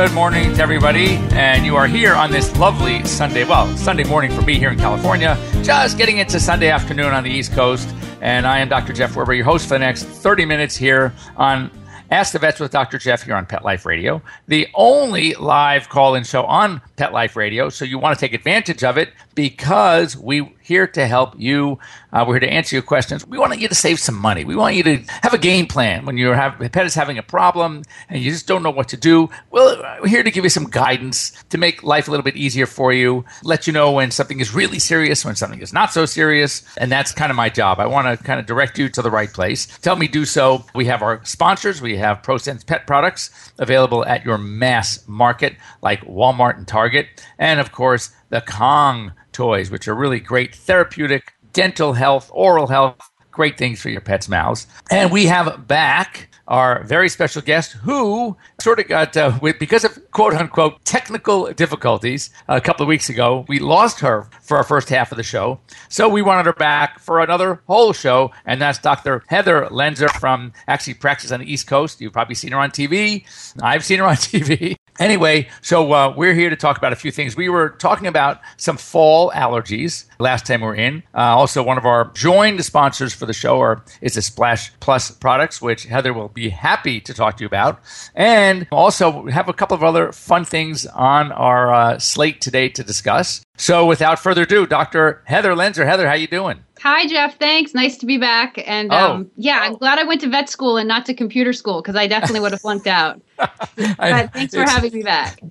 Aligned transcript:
good 0.00 0.12
morning 0.12 0.54
to 0.54 0.62
everybody. 0.62 1.16
And 1.32 1.66
you 1.66 1.76
are 1.76 1.86
here 1.86 2.14
on 2.14 2.30
this 2.30 2.56
lovely 2.56 3.04
Sunday, 3.04 3.44
well, 3.44 3.66
Sunday 3.76 4.04
morning 4.04 4.30
for 4.30 4.40
me 4.40 4.58
here 4.58 4.70
in 4.70 4.78
California, 4.78 5.36
just 5.62 5.98
getting 5.98 6.16
into 6.16 6.40
Sunday 6.40 6.70
afternoon 6.70 7.12
on 7.12 7.22
the 7.22 7.28
East 7.28 7.52
Coast. 7.52 7.86
And 8.22 8.46
I 8.46 8.60
am 8.60 8.70
Dr. 8.70 8.94
Jeff 8.94 9.12
Werber, 9.12 9.36
your 9.36 9.44
host 9.44 9.68
for 9.68 9.74
the 9.74 9.80
next 9.80 10.04
30 10.04 10.46
minutes 10.46 10.74
here 10.74 11.12
on 11.36 11.70
Ask 12.10 12.32
the 12.32 12.38
Vets 12.38 12.58
with 12.58 12.72
Dr. 12.72 12.96
Jeff 12.96 13.24
here 13.24 13.34
on 13.34 13.44
Pet 13.44 13.62
Life 13.62 13.84
Radio, 13.84 14.22
the 14.48 14.66
only 14.72 15.34
live 15.34 15.90
call 15.90 16.14
in 16.14 16.24
show 16.24 16.44
on 16.44 16.80
Pet 16.96 17.12
Life 17.12 17.36
Radio. 17.36 17.68
So 17.68 17.84
you 17.84 17.98
want 17.98 18.18
to 18.18 18.20
take 18.20 18.32
advantage 18.32 18.82
of 18.82 18.96
it 18.96 19.12
because 19.40 20.18
we're 20.18 20.46
here 20.60 20.86
to 20.86 21.06
help 21.06 21.32
you. 21.38 21.78
Uh, 22.12 22.26
we're 22.28 22.34
here 22.34 22.40
to 22.40 22.52
answer 22.52 22.76
your 22.76 22.82
questions. 22.82 23.26
We 23.26 23.38
want 23.38 23.58
you 23.58 23.68
to 23.68 23.74
save 23.74 23.98
some 23.98 24.14
money. 24.14 24.44
We 24.44 24.54
want 24.54 24.74
you 24.74 24.82
to 24.82 24.98
have 25.22 25.32
a 25.32 25.38
game 25.38 25.66
plan 25.66 26.04
when 26.04 26.18
your 26.18 26.36
pet 26.36 26.84
is 26.84 26.94
having 26.94 27.16
a 27.16 27.22
problem 27.22 27.82
and 28.10 28.22
you 28.22 28.30
just 28.30 28.46
don't 28.46 28.62
know 28.62 28.70
what 28.70 28.88
to 28.88 28.98
do. 28.98 29.30
Well, 29.50 29.82
we're 30.02 30.08
here 30.08 30.22
to 30.22 30.30
give 30.30 30.44
you 30.44 30.50
some 30.50 30.68
guidance 30.68 31.32
to 31.48 31.56
make 31.56 31.82
life 31.82 32.06
a 32.06 32.10
little 32.10 32.22
bit 32.22 32.36
easier 32.36 32.66
for 32.66 32.92
you, 32.92 33.24
let 33.42 33.66
you 33.66 33.72
know 33.72 33.92
when 33.92 34.10
something 34.10 34.40
is 34.40 34.54
really 34.54 34.78
serious, 34.78 35.24
when 35.24 35.36
something 35.36 35.60
is 35.60 35.72
not 35.72 35.90
so 35.90 36.04
serious. 36.04 36.62
And 36.76 36.92
that's 36.92 37.12
kind 37.12 37.30
of 37.30 37.36
my 37.36 37.48
job. 37.48 37.80
I 37.80 37.86
want 37.86 38.06
to 38.18 38.22
kind 38.22 38.38
of 38.38 38.44
direct 38.44 38.78
you 38.78 38.90
to 38.90 39.00
the 39.00 39.10
right 39.10 39.32
place. 39.32 39.78
Tell 39.78 39.96
me 39.96 40.06
do 40.06 40.26
so. 40.26 40.66
We 40.74 40.84
have 40.84 41.00
our 41.00 41.24
sponsors. 41.24 41.80
We 41.80 41.96
have 41.96 42.20
ProSense 42.20 42.66
Pet 42.66 42.86
Products 42.86 43.30
available 43.58 44.04
at 44.04 44.26
your 44.26 44.36
mass 44.36 45.02
market 45.08 45.56
like 45.80 46.02
Walmart 46.02 46.58
and 46.58 46.68
Target. 46.68 47.06
And 47.38 47.58
of 47.58 47.72
course, 47.72 48.10
the 48.30 48.40
Kong 48.40 49.12
toys, 49.32 49.70
which 49.70 49.86
are 49.86 49.94
really 49.94 50.20
great 50.20 50.54
therapeutic, 50.54 51.34
dental 51.52 51.92
health, 51.92 52.30
oral 52.32 52.66
health, 52.66 52.96
great 53.30 53.58
things 53.58 53.80
for 53.80 53.90
your 53.90 54.00
pet's 54.00 54.28
mouths. 54.28 54.66
And 54.90 55.12
we 55.12 55.26
have 55.26 55.66
back 55.68 56.28
our 56.50 56.82
very 56.82 57.08
special 57.08 57.40
guest 57.40 57.72
who 57.72 58.36
sort 58.60 58.80
of 58.80 58.88
got, 58.88 59.16
uh, 59.16 59.38
with, 59.40 59.58
because 59.60 59.84
of 59.84 59.98
quote 60.10 60.34
unquote 60.34 60.84
technical 60.84 61.52
difficulties 61.52 62.30
a 62.48 62.60
couple 62.60 62.82
of 62.82 62.88
weeks 62.88 63.08
ago, 63.08 63.44
we 63.48 63.60
lost 63.60 64.00
her 64.00 64.28
for 64.42 64.56
our 64.56 64.64
first 64.64 64.88
half 64.88 65.12
of 65.12 65.16
the 65.16 65.22
show. 65.22 65.60
So 65.88 66.08
we 66.08 66.22
wanted 66.22 66.46
her 66.46 66.52
back 66.52 66.98
for 66.98 67.20
another 67.20 67.62
whole 67.68 67.92
show. 67.92 68.32
And 68.44 68.60
that's 68.60 68.78
Dr. 68.78 69.22
Heather 69.28 69.66
Loenser 69.70 70.10
from 70.10 70.52
actually 70.66 70.94
practice 70.94 71.30
on 71.30 71.38
the 71.40 71.50
East 71.50 71.68
Coast. 71.68 72.00
You've 72.00 72.12
probably 72.12 72.34
seen 72.34 72.50
her 72.50 72.58
on 72.58 72.72
TV. 72.72 73.24
I've 73.62 73.84
seen 73.84 74.00
her 74.00 74.06
on 74.06 74.16
TV. 74.16 74.74
Anyway, 74.98 75.48
so 75.62 75.92
uh, 75.92 76.14
we're 76.16 76.34
here 76.34 76.50
to 76.50 76.56
talk 76.56 76.76
about 76.76 76.92
a 76.92 76.96
few 76.96 77.10
things. 77.10 77.36
We 77.36 77.48
were 77.48 77.70
talking 77.70 78.06
about 78.06 78.40
some 78.56 78.76
fall 78.76 79.30
allergies 79.30 80.04
last 80.18 80.46
time 80.46 80.60
we 80.60 80.66
were 80.66 80.74
in. 80.74 81.02
Uh, 81.14 81.20
also, 81.36 81.62
one 81.62 81.78
of 81.78 81.86
our 81.86 82.10
joined 82.12 82.62
sponsors 82.64 83.14
for 83.14 83.26
the 83.26 83.32
show 83.32 83.60
are, 83.60 83.82
is 84.02 84.14
the 84.14 84.22
Splash 84.22 84.72
Plus 84.80 85.10
products, 85.10 85.62
which 85.62 85.84
Heather 85.84 86.12
will 86.12 86.28
be 86.28 86.50
happy 86.50 87.00
to 87.00 87.14
talk 87.14 87.36
to 87.38 87.44
you 87.44 87.46
about. 87.46 87.80
And 88.14 88.66
also, 88.70 89.22
we 89.22 89.32
have 89.32 89.48
a 89.48 89.54
couple 89.54 89.74
of 89.74 89.82
other 89.82 90.12
fun 90.12 90.44
things 90.44 90.86
on 90.86 91.32
our 91.32 91.72
uh, 91.72 91.98
slate 91.98 92.40
today 92.40 92.68
to 92.70 92.84
discuss. 92.84 93.42
So, 93.56 93.86
without 93.86 94.18
further 94.18 94.42
ado, 94.42 94.66
Dr. 94.66 95.22
Heather 95.24 95.52
Loenser. 95.54 95.86
Heather, 95.86 96.08
how 96.08 96.14
you 96.14 96.26
doing? 96.26 96.64
Hi, 96.82 97.06
Jeff. 97.06 97.38
Thanks. 97.38 97.74
Nice 97.74 97.98
to 97.98 98.06
be 98.06 98.16
back. 98.16 98.62
And 98.66 98.90
um, 98.90 99.26
oh. 99.26 99.30
yeah, 99.36 99.58
I'm 99.60 99.74
glad 99.74 99.98
I 99.98 100.04
went 100.04 100.22
to 100.22 100.30
vet 100.30 100.48
school 100.48 100.78
and 100.78 100.88
not 100.88 101.04
to 101.06 101.14
computer 101.14 101.52
school 101.52 101.82
because 101.82 101.94
I 101.94 102.06
definitely 102.06 102.40
would 102.40 102.52
have 102.52 102.62
flunked 102.62 102.86
out. 102.86 103.20
but 103.36 104.32
thanks 104.32 104.54
for 104.54 104.62
having 104.62 104.94
me 104.94 105.02
back. 105.02 105.42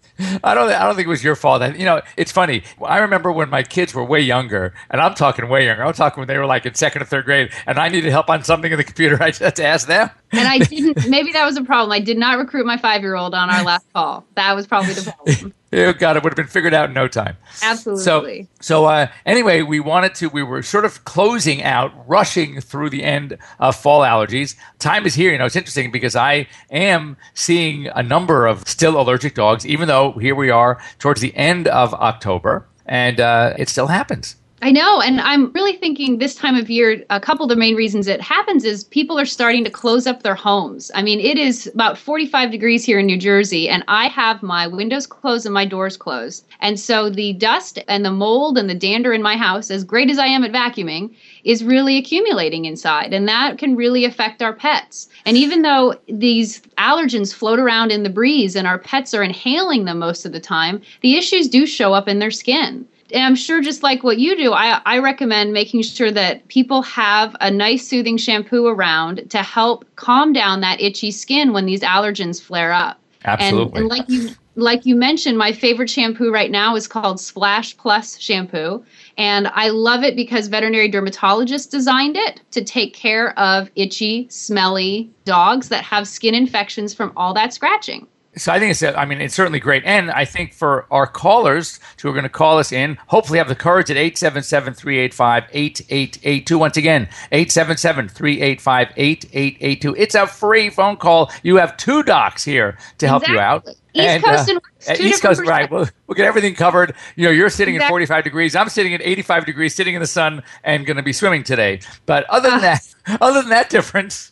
I 0.43 0.55
don't. 0.55 0.71
I 0.71 0.85
don't 0.85 0.95
think 0.95 1.05
it 1.05 1.09
was 1.09 1.23
your 1.23 1.35
fault. 1.35 1.61
And 1.61 1.77
You 1.77 1.85
know, 1.85 2.01
it's 2.17 2.31
funny. 2.31 2.63
I 2.83 2.97
remember 2.97 3.31
when 3.31 3.49
my 3.49 3.61
kids 3.61 3.93
were 3.93 4.03
way 4.03 4.21
younger, 4.21 4.73
and 4.89 4.99
I'm 4.99 5.13
talking 5.13 5.47
way 5.49 5.65
younger. 5.65 5.85
I'm 5.85 5.93
talking 5.93 6.19
when 6.19 6.27
they 6.27 6.37
were 6.37 6.47
like 6.47 6.65
in 6.65 6.73
second 6.73 7.03
or 7.03 7.05
third 7.05 7.25
grade, 7.25 7.51
and 7.67 7.77
I 7.77 7.89
needed 7.89 8.09
help 8.09 8.29
on 8.29 8.43
something 8.43 8.71
in 8.71 8.77
the 8.79 8.83
computer. 8.83 9.17
I 9.21 9.29
just 9.29 9.41
had 9.41 9.55
to 9.57 9.65
ask 9.65 9.87
them. 9.87 10.09
And 10.31 10.47
I 10.47 10.57
didn't. 10.65 11.09
Maybe 11.09 11.31
that 11.33 11.45
was 11.45 11.57
a 11.57 11.63
problem. 11.63 11.91
I 11.91 11.99
did 11.99 12.17
not 12.17 12.37
recruit 12.37 12.65
my 12.65 12.77
five 12.77 13.01
year 13.01 13.15
old 13.15 13.33
on 13.33 13.49
our 13.49 13.63
last 13.63 13.85
call. 13.93 14.25
That 14.35 14.55
was 14.55 14.67
probably 14.67 14.93
the 14.93 15.11
problem. 15.11 15.53
Oh 15.71 15.93
God, 15.93 16.17
it 16.17 16.23
would 16.23 16.31
have 16.31 16.37
been 16.37 16.47
figured 16.47 16.73
out 16.73 16.89
in 16.89 16.95
no 16.95 17.07
time. 17.07 17.37
Absolutely. 17.61 18.47
So, 18.59 18.81
so 18.81 18.85
uh, 18.85 19.07
anyway, 19.23 19.61
we 19.61 19.79
wanted 19.79 20.15
to. 20.15 20.27
We 20.27 20.41
were 20.41 20.63
sort 20.63 20.83
of 20.83 21.05
closing 21.05 21.61
out, 21.61 21.91
rushing 22.07 22.59
through 22.59 22.89
the 22.89 23.03
end 23.03 23.37
of 23.59 23.75
fall 23.75 24.01
allergies. 24.01 24.55
Time 24.79 25.05
is 25.05 25.13
here. 25.13 25.31
You 25.31 25.37
know, 25.37 25.45
it's 25.45 25.55
interesting 25.55 25.91
because 25.91 26.15
I 26.15 26.47
am 26.71 27.17
seeing 27.35 27.85
a 27.87 28.01
number 28.01 28.47
of 28.47 28.67
still 28.67 28.99
allergic 28.99 29.35
dogs, 29.35 29.63
even 29.63 29.87
though 29.87 30.13
here 30.13 30.33
we 30.33 30.49
are 30.49 30.81
towards 30.97 31.21
the 31.21 31.35
end 31.35 31.67
of 31.67 31.93
October, 31.93 32.67
and 32.87 33.19
uh, 33.19 33.53
it 33.55 33.69
still 33.69 33.87
happens. 33.87 34.37
I 34.61 34.71
know. 34.71 35.01
And 35.01 35.21
I'm 35.21 35.53
really 35.53 35.77
thinking 35.77 36.17
this 36.17 36.35
time 36.35 36.55
of 36.55 36.69
year, 36.69 37.05
a 37.09 37.19
couple 37.19 37.45
of 37.45 37.49
the 37.49 37.55
main 37.55 37.75
reasons 37.75 38.07
it 38.07 38.19
happens 38.19 38.65
is 38.65 38.83
people 38.83 39.17
are 39.17 39.25
starting 39.25 39.63
to 39.63 39.69
close 39.69 40.05
up 40.05 40.21
their 40.21 40.35
homes. 40.35 40.91
I 40.93 41.01
mean, 41.01 41.21
it 41.21 41.37
is 41.37 41.67
about 41.67 41.97
45 41.97 42.51
degrees 42.51 42.83
here 42.83 42.99
in 42.99 43.05
New 43.05 43.17
Jersey, 43.17 43.69
and 43.69 43.85
I 43.87 44.09
have 44.09 44.43
my 44.43 44.67
windows 44.67 45.07
closed 45.07 45.45
and 45.45 45.53
my 45.53 45.65
doors 45.65 45.95
closed. 45.95 46.45
And 46.59 46.77
so 46.77 47.09
the 47.09 47.33
dust 47.33 47.79
and 47.87 48.03
the 48.03 48.11
mold 48.11 48.57
and 48.57 48.69
the 48.69 48.75
dander 48.75 49.13
in 49.13 49.21
my 49.21 49.37
house, 49.37 49.71
as 49.71 49.85
great 49.85 50.09
as 50.09 50.19
I 50.19 50.27
am 50.27 50.43
at 50.43 50.51
vacuuming, 50.51 51.15
is 51.45 51.63
really 51.63 51.97
accumulating 51.97 52.65
inside. 52.65 53.13
And 53.13 53.29
that 53.29 53.59
can 53.59 53.77
really 53.77 54.03
affect 54.03 54.41
our 54.41 54.53
pets. 54.53 55.07
And 55.25 55.37
even 55.37 55.61
though 55.61 55.97
these 56.09 56.59
allergens 56.77 57.33
float 57.33 57.59
around 57.59 57.91
in 57.91 58.03
the 58.03 58.09
breeze 58.09 58.57
and 58.57 58.67
our 58.67 58.77
pets 58.79 59.13
are 59.13 59.23
inhaling 59.23 59.85
them 59.85 59.99
most 59.99 60.25
of 60.25 60.33
the 60.33 60.41
time, 60.41 60.81
the 60.99 61.15
issues 61.15 61.47
do 61.47 61.65
show 61.65 61.93
up 61.93 62.09
in 62.09 62.19
their 62.19 62.31
skin 62.31 62.85
and 63.11 63.23
I'm 63.23 63.35
sure 63.35 63.61
just 63.61 63.83
like 63.83 64.03
what 64.03 64.17
you 64.17 64.35
do, 64.35 64.53
I, 64.53 64.81
I 64.85 64.99
recommend 64.99 65.53
making 65.53 65.81
sure 65.83 66.11
that 66.11 66.47
people 66.47 66.81
have 66.83 67.35
a 67.41 67.49
nice 67.49 67.87
soothing 67.87 68.17
shampoo 68.17 68.67
around 68.67 69.29
to 69.29 69.41
help 69.41 69.85
calm 69.95 70.33
down 70.33 70.61
that 70.61 70.81
itchy 70.81 71.11
skin 71.11 71.53
when 71.53 71.65
these 71.65 71.81
allergens 71.81 72.41
flare 72.41 72.71
up. 72.71 72.99
Absolutely. 73.25 73.63
And, 73.63 73.77
and 73.77 73.87
like 73.87 74.09
you 74.09 74.29
like 74.55 74.85
you 74.85 74.95
mentioned, 74.95 75.37
my 75.37 75.53
favorite 75.53 75.89
shampoo 75.89 76.31
right 76.31 76.51
now 76.51 76.75
is 76.75 76.87
called 76.87 77.19
Splash 77.19 77.77
Plus 77.77 78.19
shampoo. 78.19 78.83
And 79.17 79.47
I 79.47 79.69
love 79.69 80.03
it 80.03 80.15
because 80.15 80.47
veterinary 80.47 80.91
dermatologists 80.91 81.69
designed 81.69 82.17
it 82.17 82.41
to 82.51 82.63
take 82.63 82.93
care 82.93 83.37
of 83.39 83.69
itchy, 83.75 84.27
smelly 84.29 85.09
dogs 85.23 85.69
that 85.69 85.83
have 85.83 86.07
skin 86.07 86.35
infections 86.35 86.93
from 86.93 87.13
all 87.15 87.33
that 87.35 87.53
scratching 87.53 88.07
so 88.39 88.51
I 88.51 88.59
think 88.59 88.71
it's, 88.71 88.83
I 88.83 89.05
mean, 89.05 89.21
it's 89.21 89.35
certainly 89.35 89.59
great. 89.59 89.83
And 89.85 90.11
I 90.11 90.25
think 90.25 90.53
for 90.53 90.85
our 90.91 91.07
callers 91.07 91.79
who 92.01 92.09
are 92.09 92.13
going 92.13 92.23
to 92.23 92.29
call 92.29 92.57
us 92.59 92.71
in, 92.71 92.97
hopefully 93.07 93.39
have 93.39 93.47
the 93.47 93.55
courage 93.55 93.91
at 93.91 93.97
877 93.97 94.73
385 94.73 95.43
8882. 95.51 96.57
Once 96.57 96.77
again, 96.77 97.03
877 97.31 98.09
385 98.09 98.93
8882. 98.95 99.95
It's 99.95 100.15
a 100.15 100.27
free 100.27 100.69
phone 100.69 100.97
call. 100.97 101.31
You 101.43 101.57
have 101.57 101.77
two 101.77 102.03
docs 102.03 102.43
here 102.43 102.77
to 102.97 103.07
help 103.07 103.23
exactly. 103.23 103.35
you 103.35 103.41
out. 103.41 103.67
East 103.93 104.07
and, 104.07 104.23
Coast 104.23 104.49
uh, 104.49 104.59
and 104.87 104.99
East 104.99 105.21
Coast, 105.21 105.41
right? 105.45 105.69
We'll, 105.69 105.87
we'll 106.07 106.15
get 106.15 106.25
everything 106.25 106.53
covered. 106.55 106.93
You 107.15 107.25
know, 107.25 107.31
you're 107.31 107.49
sitting 107.49 107.75
exactly. 107.75 108.03
at 108.03 108.07
45 108.07 108.23
degrees. 108.23 108.55
I'm 108.55 108.69
sitting 108.69 108.93
at 108.93 109.01
85 109.01 109.45
degrees, 109.45 109.75
sitting 109.75 109.95
in 109.95 110.01
the 110.01 110.07
sun, 110.07 110.43
and 110.63 110.85
going 110.85 110.97
to 110.97 111.03
be 111.03 111.13
swimming 111.13 111.43
today. 111.43 111.79
But 112.05 112.25
other 112.29 112.49
than 112.49 112.59
uh, 112.59 112.61
that, 112.61 112.95
other 113.21 113.41
than 113.41 113.49
that 113.49 113.69
difference, 113.69 114.31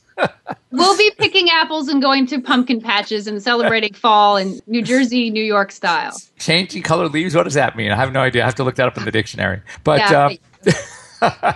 we'll 0.72 0.97
be 0.97 1.11
picking 1.17 1.50
apples 1.50 1.88
and 1.88 2.01
going 2.01 2.25
to 2.28 2.41
pumpkin 2.41 2.81
patches 2.81 3.28
and 3.28 3.41
celebrating 3.41 3.94
fall 3.94 4.38
in 4.38 4.59
New 4.67 4.81
Jersey, 4.81 5.29
New 5.29 5.44
York 5.44 5.72
style. 5.72 6.16
Changing 6.38 6.83
color 6.83 7.07
leaves? 7.07 7.35
What 7.35 7.44
does 7.44 7.53
that 7.55 7.75
mean? 7.75 7.91
I 7.91 7.95
have 7.95 8.11
no 8.11 8.22
idea. 8.22 8.44
I 8.44 8.45
have 8.45 8.56
to 8.56 8.63
look 8.63 8.75
that 8.75 8.88
up 8.88 8.97
in 8.97 9.06
the 9.06 9.11
dictionary. 9.11 9.61
But. 9.83 10.00
Yeah, 10.00 10.29
uh, 10.65 10.74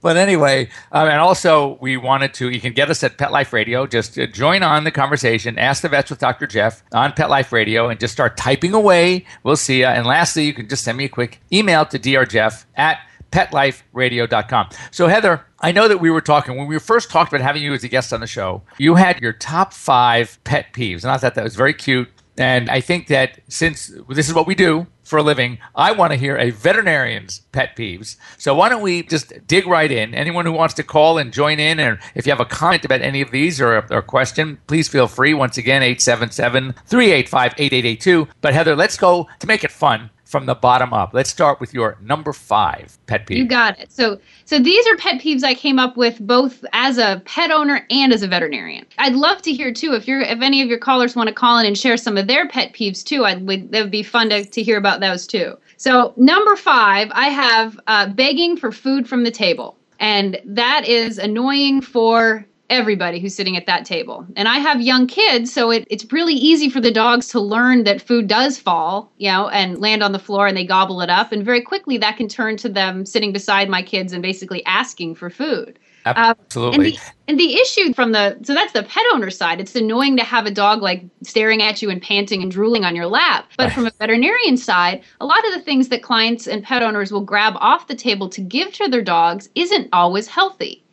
but 0.00 0.16
anyway, 0.16 0.68
um, 0.92 1.08
and 1.08 1.20
also 1.20 1.78
we 1.80 1.96
wanted 1.96 2.34
to, 2.34 2.50
you 2.50 2.60
can 2.60 2.72
get 2.72 2.90
us 2.90 3.02
at 3.02 3.18
Pet 3.18 3.32
Life 3.32 3.52
Radio. 3.52 3.86
Just 3.86 4.18
uh, 4.18 4.26
join 4.26 4.62
on 4.62 4.84
the 4.84 4.90
conversation, 4.90 5.58
ask 5.58 5.82
the 5.82 5.88
vets 5.88 6.10
with 6.10 6.18
Dr. 6.18 6.46
Jeff 6.46 6.82
on 6.92 7.12
Pet 7.12 7.30
Life 7.30 7.52
Radio, 7.52 7.88
and 7.88 7.98
just 8.00 8.12
start 8.12 8.36
typing 8.36 8.74
away. 8.74 9.26
We'll 9.42 9.56
see 9.56 9.80
you. 9.80 9.86
And 9.86 10.06
lastly, 10.06 10.44
you 10.44 10.54
can 10.54 10.68
just 10.68 10.84
send 10.84 10.98
me 10.98 11.04
a 11.04 11.08
quick 11.08 11.40
email 11.52 11.84
to 11.86 11.98
drjeff 11.98 12.64
at 12.76 12.98
petliferadio.com. 13.34 14.68
So, 14.92 15.08
Heather, 15.08 15.44
I 15.60 15.72
know 15.72 15.88
that 15.88 16.00
we 16.00 16.10
were 16.10 16.20
talking 16.20 16.56
when 16.56 16.68
we 16.68 16.78
first 16.78 17.10
talked 17.10 17.32
about 17.32 17.42
having 17.42 17.62
you 17.62 17.74
as 17.74 17.82
a 17.82 17.88
guest 17.88 18.12
on 18.12 18.20
the 18.20 18.28
show. 18.28 18.62
You 18.78 18.94
had 18.94 19.20
your 19.20 19.32
top 19.32 19.72
five 19.72 20.38
pet 20.44 20.72
peeves, 20.72 21.02
and 21.02 21.10
I 21.10 21.16
thought 21.16 21.34
that 21.34 21.44
was 21.44 21.56
very 21.56 21.74
cute. 21.74 22.08
And 22.36 22.68
I 22.68 22.80
think 22.80 23.08
that 23.08 23.40
since 23.48 23.92
this 24.08 24.28
is 24.28 24.34
what 24.34 24.46
we 24.46 24.54
do 24.56 24.86
for 25.04 25.18
a 25.18 25.22
living, 25.22 25.58
I 25.74 25.92
want 25.92 26.12
to 26.12 26.16
hear 26.16 26.36
a 26.36 26.50
veterinarian's 26.50 27.40
pet 27.52 27.76
peeves. 27.76 28.16
So 28.38 28.54
why 28.54 28.68
don't 28.68 28.82
we 28.82 29.04
just 29.04 29.32
dig 29.46 29.66
right 29.66 29.90
in? 29.90 30.14
Anyone 30.14 30.44
who 30.44 30.52
wants 30.52 30.74
to 30.74 30.82
call 30.82 31.18
and 31.18 31.32
join 31.32 31.60
in, 31.60 31.80
or 31.80 32.00
if 32.16 32.26
you 32.26 32.32
have 32.32 32.40
a 32.40 32.44
comment 32.44 32.84
about 32.84 33.02
any 33.02 33.20
of 33.20 33.30
these 33.30 33.60
or 33.60 33.76
a, 33.76 33.86
or 33.90 33.98
a 33.98 34.02
question, 34.02 34.58
please 34.66 34.88
feel 34.88 35.06
free. 35.06 35.32
Once 35.32 35.58
again, 35.58 35.82
877 35.82 36.74
385 36.86 37.52
8882. 37.56 38.28
But 38.40 38.54
Heather, 38.54 38.74
let's 38.74 38.96
go 38.96 39.28
to 39.38 39.46
make 39.46 39.62
it 39.62 39.70
fun 39.70 40.10
from 40.34 40.46
the 40.46 40.54
bottom 40.56 40.92
up. 40.92 41.14
Let's 41.14 41.30
start 41.30 41.60
with 41.60 41.72
your 41.72 41.96
number 42.02 42.32
five 42.32 42.98
pet 43.06 43.24
peeve. 43.24 43.38
You 43.38 43.46
got 43.46 43.78
it. 43.78 43.92
So, 43.92 44.18
so 44.44 44.58
these 44.58 44.84
are 44.88 44.96
pet 44.96 45.20
peeves 45.20 45.44
I 45.44 45.54
came 45.54 45.78
up 45.78 45.96
with 45.96 46.18
both 46.18 46.64
as 46.72 46.98
a 46.98 47.22
pet 47.24 47.52
owner 47.52 47.86
and 47.88 48.12
as 48.12 48.24
a 48.24 48.26
veterinarian. 48.26 48.84
I'd 48.98 49.14
love 49.14 49.42
to 49.42 49.52
hear 49.52 49.72
too 49.72 49.92
if 49.92 50.08
you're 50.08 50.22
if 50.22 50.40
any 50.40 50.60
of 50.60 50.66
your 50.68 50.78
callers 50.78 51.14
want 51.14 51.28
to 51.28 51.32
call 51.32 51.56
in 51.58 51.66
and 51.66 51.78
share 51.78 51.96
some 51.96 52.18
of 52.18 52.26
their 52.26 52.48
pet 52.48 52.72
peeves 52.72 53.04
too. 53.04 53.24
I'd 53.24 53.46
would 53.46 53.70
that 53.70 53.82
would 53.82 53.92
be 53.92 54.02
fun 54.02 54.28
to, 54.30 54.44
to 54.44 54.60
hear 54.60 54.76
about 54.76 54.98
those 54.98 55.24
too. 55.24 55.56
So, 55.76 56.12
number 56.16 56.56
five, 56.56 57.12
I 57.12 57.28
have 57.28 57.78
uh, 57.86 58.08
begging 58.08 58.56
for 58.56 58.72
food 58.72 59.08
from 59.08 59.22
the 59.22 59.30
table. 59.30 59.76
And 60.00 60.40
that 60.44 60.84
is 60.84 61.18
annoying 61.18 61.80
for 61.80 62.44
everybody 62.70 63.20
who's 63.20 63.34
sitting 63.34 63.56
at 63.56 63.66
that 63.66 63.84
table. 63.84 64.26
And 64.36 64.48
I 64.48 64.58
have 64.58 64.80
young 64.80 65.06
kids, 65.06 65.52
so 65.52 65.70
it, 65.70 65.86
it's 65.90 66.10
really 66.12 66.34
easy 66.34 66.68
for 66.68 66.80
the 66.80 66.90
dogs 66.90 67.28
to 67.28 67.40
learn 67.40 67.84
that 67.84 68.00
food 68.00 68.26
does 68.26 68.58
fall, 68.58 69.12
you 69.18 69.30
know, 69.30 69.48
and 69.48 69.80
land 69.80 70.02
on 70.02 70.12
the 70.12 70.18
floor 70.18 70.46
and 70.46 70.56
they 70.56 70.64
gobble 70.64 71.00
it 71.00 71.10
up. 71.10 71.32
And 71.32 71.44
very 71.44 71.60
quickly 71.60 71.98
that 71.98 72.16
can 72.16 72.28
turn 72.28 72.56
to 72.58 72.68
them 72.68 73.04
sitting 73.04 73.32
beside 73.32 73.68
my 73.68 73.82
kids 73.82 74.12
and 74.12 74.22
basically 74.22 74.64
asking 74.66 75.14
for 75.14 75.30
food. 75.30 75.78
Absolutely. 76.06 76.70
Uh, 76.70 76.72
and, 76.74 76.84
the, 76.84 76.98
and 77.28 77.40
the 77.40 77.54
issue 77.56 77.94
from 77.94 78.12
the 78.12 78.38
so 78.42 78.52
that's 78.52 78.72
the 78.72 78.82
pet 78.82 79.04
owner 79.12 79.30
side. 79.30 79.60
It's 79.60 79.74
annoying 79.74 80.16
to 80.18 80.24
have 80.24 80.46
a 80.46 80.50
dog 80.50 80.82
like 80.82 81.02
staring 81.22 81.62
at 81.62 81.80
you 81.80 81.90
and 81.90 82.00
panting 82.00 82.42
and 82.42 82.50
drooling 82.50 82.84
on 82.84 82.94
your 82.94 83.06
lap. 83.06 83.50
But 83.56 83.72
from 83.72 83.86
a 83.86 83.90
veterinarian 83.98 84.56
side, 84.56 85.02
a 85.20 85.26
lot 85.26 85.46
of 85.46 85.54
the 85.54 85.62
things 85.62 85.88
that 85.88 86.02
clients 86.02 86.46
and 86.46 86.62
pet 86.62 86.82
owners 86.82 87.10
will 87.10 87.22
grab 87.24 87.54
off 87.56 87.86
the 87.86 87.94
table 87.94 88.28
to 88.28 88.40
give 88.40 88.72
to 88.74 88.88
their 88.88 89.02
dogs 89.02 89.48
isn't 89.54 89.88
always 89.92 90.28
healthy. 90.28 90.83